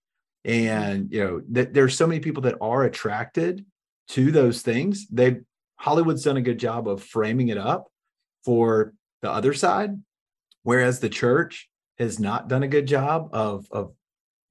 And 0.45 1.11
you 1.13 1.25
know 1.25 1.43
that 1.53 1.75
there's 1.75 1.97
so 1.97 2.07
many 2.07 2.21
people 2.21 2.43
that 2.43 2.59
are 2.61 2.85
attracted 2.85 3.65
to 4.09 4.31
those 4.31 4.63
things. 4.63 5.07
They 5.09 5.41
hollywood's 5.77 6.25
done 6.25 6.37
a 6.37 6.43
good 6.43 6.59
job 6.59 6.89
of 6.89 7.03
framing 7.03 7.49
it 7.49 7.59
up 7.59 7.89
for 8.45 8.95
the 9.21 9.31
other 9.31 9.53
side 9.53 9.91
whereas 10.63 11.01
the 11.01 11.09
church 11.09 11.69
has 11.99 12.19
not 12.19 12.49
done 12.49 12.63
a 12.63 12.69
good 12.69 12.87
job 12.87 13.29
of 13.33 13.67
of 13.71 13.93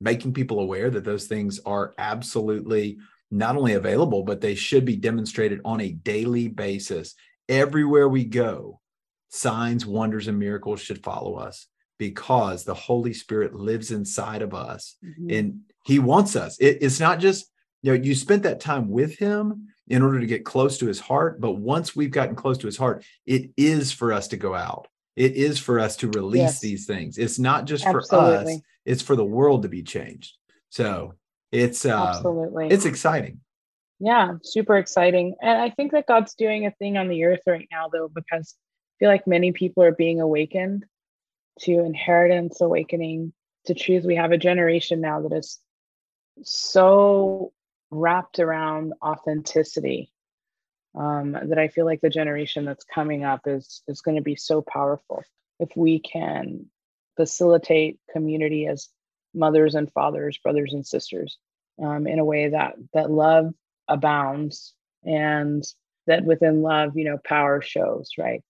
making 0.06 0.34
people 0.34 0.62
aware 0.62 0.90
that 0.90 1.04
those 1.04 1.28
things 1.28 1.60
are 1.66 1.94
absolutely 1.98 2.98
not 3.30 3.58
only 3.58 3.74
available 3.74 4.24
but 4.24 4.40
they 4.40 4.56
should 4.56 4.86
be 4.86 4.96
demonstrated 4.96 5.60
on 5.66 5.82
a 5.82 5.92
daily 5.92 6.48
basis 6.48 7.16
everywhere 7.50 8.08
we 8.08 8.24
go 8.24 8.80
signs 9.28 9.86
wonders 9.86 10.30
and 10.30 10.40
miracles 10.40 10.80
should 10.80 11.04
follow 11.04 11.36
us 11.36 11.68
because 11.98 12.64
the 12.64 12.74
holy 12.74 13.14
spirit 13.14 13.54
lives 13.54 13.92
inside 13.92 14.42
of 14.42 14.54
us 14.54 14.96
mm-hmm. 15.04 15.30
and 15.30 15.60
he 15.86 16.00
wants 16.00 16.36
us. 16.36 16.58
It, 16.60 16.80
it's 16.82 17.00
not 17.00 17.20
just, 17.20 17.52
you 17.82 17.92
know, 17.92 18.02
you 18.02 18.16
spent 18.16 18.44
that 18.44 18.60
time 18.60 18.90
with 18.90 19.18
him 19.18 19.68
in 19.88 20.02
order 20.02 20.20
to 20.20 20.26
get 20.26 20.44
close 20.44 20.80
to 20.80 20.88
his 20.88 21.00
heart. 21.00 21.40
But 21.40 21.54
once 21.54 21.96
we've 21.96 22.12
gotten 22.12 22.36
close 22.36 22.58
to 22.60 22.66
his 22.66 22.78
heart, 22.78 23.06
it 23.26 23.52
is 23.56 23.92
for 23.92 24.12
us 24.12 24.28
to 24.30 24.38
go 24.38 24.56
out. 24.56 24.88
It 25.16 25.34
is 25.34 25.60
for 25.60 25.80
us 25.80 25.96
to 25.98 26.10
release 26.10 26.42
yes. 26.42 26.60
these 26.60 26.86
things. 26.86 27.18
It's 27.18 27.40
not 27.40 27.66
just 27.66 27.86
Absolutely. 27.86 28.10
for 28.10 28.58
us, 28.58 28.62
it's 28.86 29.02
for 29.02 29.16
the 29.16 29.26
world 29.26 29.64
to 29.64 29.70
be 29.70 29.84
changed. 29.84 30.36
So 30.70 31.14
it's 31.52 31.86
uh, 31.86 32.14
Absolutely. 32.16 32.68
it's 32.70 32.86
exciting. 32.86 33.40
Yeah, 34.00 34.34
super 34.44 34.78
exciting. 34.78 35.36
And 35.42 35.62
I 35.62 35.70
think 35.70 35.94
that 35.94 36.08
God's 36.08 36.34
doing 36.34 36.66
a 36.66 36.72
thing 36.72 36.98
on 36.98 37.08
the 37.08 37.24
earth 37.24 37.40
right 37.48 37.68
now, 37.72 37.88
though, 37.88 38.10
because 38.14 38.56
I 38.56 38.94
feel 39.00 39.10
like 39.10 39.26
many 39.26 39.54
people 39.54 39.84
are 39.84 39.94
being 39.94 40.20
awakened 40.20 40.86
to 41.62 41.80
inheritance 41.80 42.60
awakening 42.60 43.32
to 43.68 43.74
truth. 43.74 44.04
We 44.04 44.16
have 44.16 44.34
a 44.34 44.38
generation 44.38 45.00
now 45.00 45.22
that 45.22 45.34
is 45.34 45.60
so 46.44 47.54
wrapped 47.90 48.40
around 48.40 48.94
authenticity 49.02 50.12
um, 50.96 51.34
that 51.34 51.60
I 51.60 51.68
feel 51.68 51.86
like 51.86 52.02
the 52.02 52.10
generation 52.10 52.66
that's 52.66 52.86
coming 52.86 53.24
up 53.24 53.42
is 53.46 53.82
is 53.88 54.02
going 54.02 54.16
to 54.16 54.22
be 54.22 54.36
so 54.36 54.62
powerful 54.62 55.24
if 55.60 55.70
we 55.76 56.00
can 56.00 56.66
facilitate 57.18 58.00
community 58.12 58.68
as 58.68 58.90
mothers 59.34 59.76
and 59.76 59.92
fathers, 59.92 60.38
brothers 60.38 60.74
and 60.74 60.86
sisters, 60.86 61.38
um, 61.82 62.08
in 62.08 62.20
a 62.20 62.26
way 62.26 62.50
that 62.50 62.76
that 62.94 63.12
love 63.12 63.54
abounds 63.88 64.74
and 65.04 65.64
that 66.08 66.24
within 66.24 66.62
love, 66.62 66.96
you 66.96 67.06
know, 67.06 67.18
power 67.24 67.62
shows. 67.62 68.12
Right? 68.18 68.44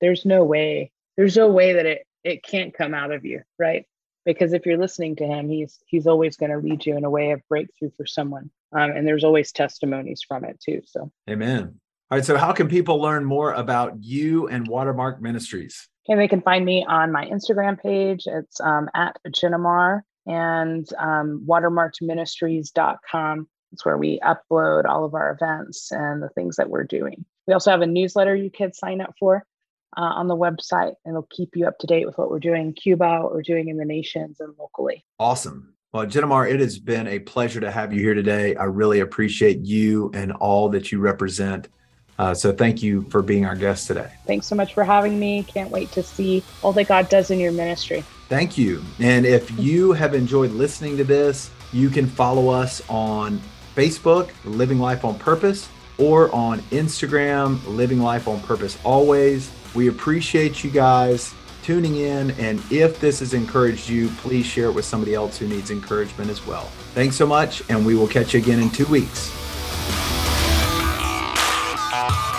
There's 0.00 0.24
no 0.24 0.44
way. 0.44 0.90
There's 1.16 1.36
no 1.36 1.48
way 1.48 1.74
that 1.74 1.86
it 1.86 2.06
it 2.24 2.42
can't 2.42 2.74
come 2.74 2.94
out 2.94 3.12
of 3.12 3.24
you. 3.24 3.42
Right? 3.58 3.86
because 4.24 4.52
if 4.52 4.66
you're 4.66 4.78
listening 4.78 5.16
to 5.16 5.26
him 5.26 5.48
he's 5.48 5.78
he's 5.86 6.06
always 6.06 6.36
going 6.36 6.50
to 6.50 6.58
lead 6.58 6.84
you 6.86 6.96
in 6.96 7.04
a 7.04 7.10
way 7.10 7.32
of 7.32 7.40
breakthrough 7.48 7.90
for 7.96 8.06
someone 8.06 8.50
um, 8.72 8.90
and 8.90 9.06
there's 9.06 9.24
always 9.24 9.52
testimonies 9.52 10.22
from 10.26 10.44
it 10.44 10.60
too 10.60 10.80
so 10.84 11.10
amen 11.28 11.78
all 12.12 12.18
right 12.18 12.24
so 12.26 12.36
how 12.36 12.52
can 12.52 12.68
people 12.68 13.00
learn 13.00 13.24
more 13.24 13.54
about 13.54 14.04
you 14.04 14.46
and 14.48 14.68
watermark 14.68 15.22
ministries 15.22 15.88
okay 16.06 16.18
they 16.18 16.28
can 16.28 16.42
find 16.42 16.62
me 16.62 16.84
on 16.86 17.10
my 17.10 17.24
instagram 17.24 17.80
page 17.80 18.24
it's 18.26 18.60
um, 18.60 18.90
at 18.94 19.16
Jenimar 19.28 20.02
and 20.26 20.86
um, 20.98 21.42
watermarkedministries.com 21.48 23.48
it's 23.72 23.86
where 23.86 23.96
we 23.96 24.20
upload 24.20 24.84
all 24.84 25.06
of 25.06 25.14
our 25.14 25.38
events 25.40 25.90
and 25.90 26.22
the 26.22 26.28
things 26.28 26.56
that 26.56 26.68
we're 26.68 26.84
doing 26.84 27.24
we 27.46 27.54
also 27.54 27.70
have 27.70 27.80
a 27.80 27.86
newsletter 27.86 28.36
you 28.36 28.50
can 28.50 28.74
sign 28.74 29.00
up 29.00 29.14
for 29.18 29.46
uh, 29.96 30.02
on 30.02 30.28
the 30.28 30.36
website 30.36 30.92
and 31.06 31.14
it'll 31.14 31.26
keep 31.30 31.56
you 31.56 31.66
up 31.66 31.78
to 31.78 31.86
date 31.86 32.04
with 32.04 32.18
what 32.18 32.28
we're 32.30 32.38
doing 32.38 32.62
in 32.62 32.72
Cuba, 32.72 33.20
what 33.22 33.32
we're 33.32 33.42
doing 33.42 33.68
in 33.68 33.76
the 33.76 33.84
nations 33.84 34.40
and 34.40 34.54
locally. 34.58 35.04
Awesome. 35.18 35.74
Well, 35.92 36.06
Jenimar, 36.06 36.50
it 36.50 36.60
has 36.60 36.78
been 36.78 37.06
a 37.06 37.18
pleasure 37.18 37.60
to 37.60 37.70
have 37.70 37.92
you 37.92 38.00
here 38.00 38.14
today. 38.14 38.56
I 38.56 38.64
really 38.64 39.00
appreciate 39.00 39.66
you 39.66 40.10
and 40.14 40.32
all 40.32 40.70
that 40.70 40.90
you 40.90 40.98
represent. 40.98 41.68
Uh, 42.22 42.32
so 42.32 42.52
thank 42.52 42.84
you 42.84 43.02
for 43.10 43.20
being 43.20 43.44
our 43.44 43.56
guest 43.56 43.88
today. 43.88 44.08
Thanks 44.28 44.46
so 44.46 44.54
much 44.54 44.74
for 44.74 44.84
having 44.84 45.18
me. 45.18 45.42
Can't 45.42 45.72
wait 45.72 45.90
to 45.90 46.04
see 46.04 46.44
all 46.62 46.72
that 46.74 46.86
God 46.86 47.08
does 47.08 47.32
in 47.32 47.40
your 47.40 47.50
ministry. 47.50 48.04
Thank 48.28 48.56
you. 48.56 48.80
And 49.00 49.26
if 49.26 49.50
you 49.58 49.90
have 49.90 50.14
enjoyed 50.14 50.52
listening 50.52 50.96
to 50.98 51.02
this, 51.02 51.50
you 51.72 51.90
can 51.90 52.06
follow 52.06 52.48
us 52.48 52.80
on 52.88 53.40
Facebook, 53.74 54.30
Living 54.44 54.78
Life 54.78 55.04
on 55.04 55.18
Purpose, 55.18 55.68
or 55.98 56.32
on 56.32 56.60
Instagram, 56.70 57.58
Living 57.66 57.98
Life 57.98 58.28
on 58.28 58.40
Purpose 58.42 58.78
Always. 58.84 59.50
We 59.74 59.88
appreciate 59.88 60.62
you 60.62 60.70
guys 60.70 61.34
tuning 61.64 61.96
in. 61.96 62.30
And 62.38 62.62
if 62.70 63.00
this 63.00 63.18
has 63.18 63.34
encouraged 63.34 63.88
you, 63.88 64.10
please 64.18 64.46
share 64.46 64.66
it 64.66 64.74
with 64.76 64.84
somebody 64.84 65.16
else 65.16 65.38
who 65.38 65.48
needs 65.48 65.72
encouragement 65.72 66.30
as 66.30 66.46
well. 66.46 66.66
Thanks 66.94 67.16
so 67.16 67.26
much, 67.26 67.68
and 67.68 67.84
we 67.84 67.96
will 67.96 68.06
catch 68.06 68.32
you 68.32 68.38
again 68.38 68.60
in 68.60 68.70
two 68.70 68.86
weeks. 68.86 69.32
Bye. 71.92 72.31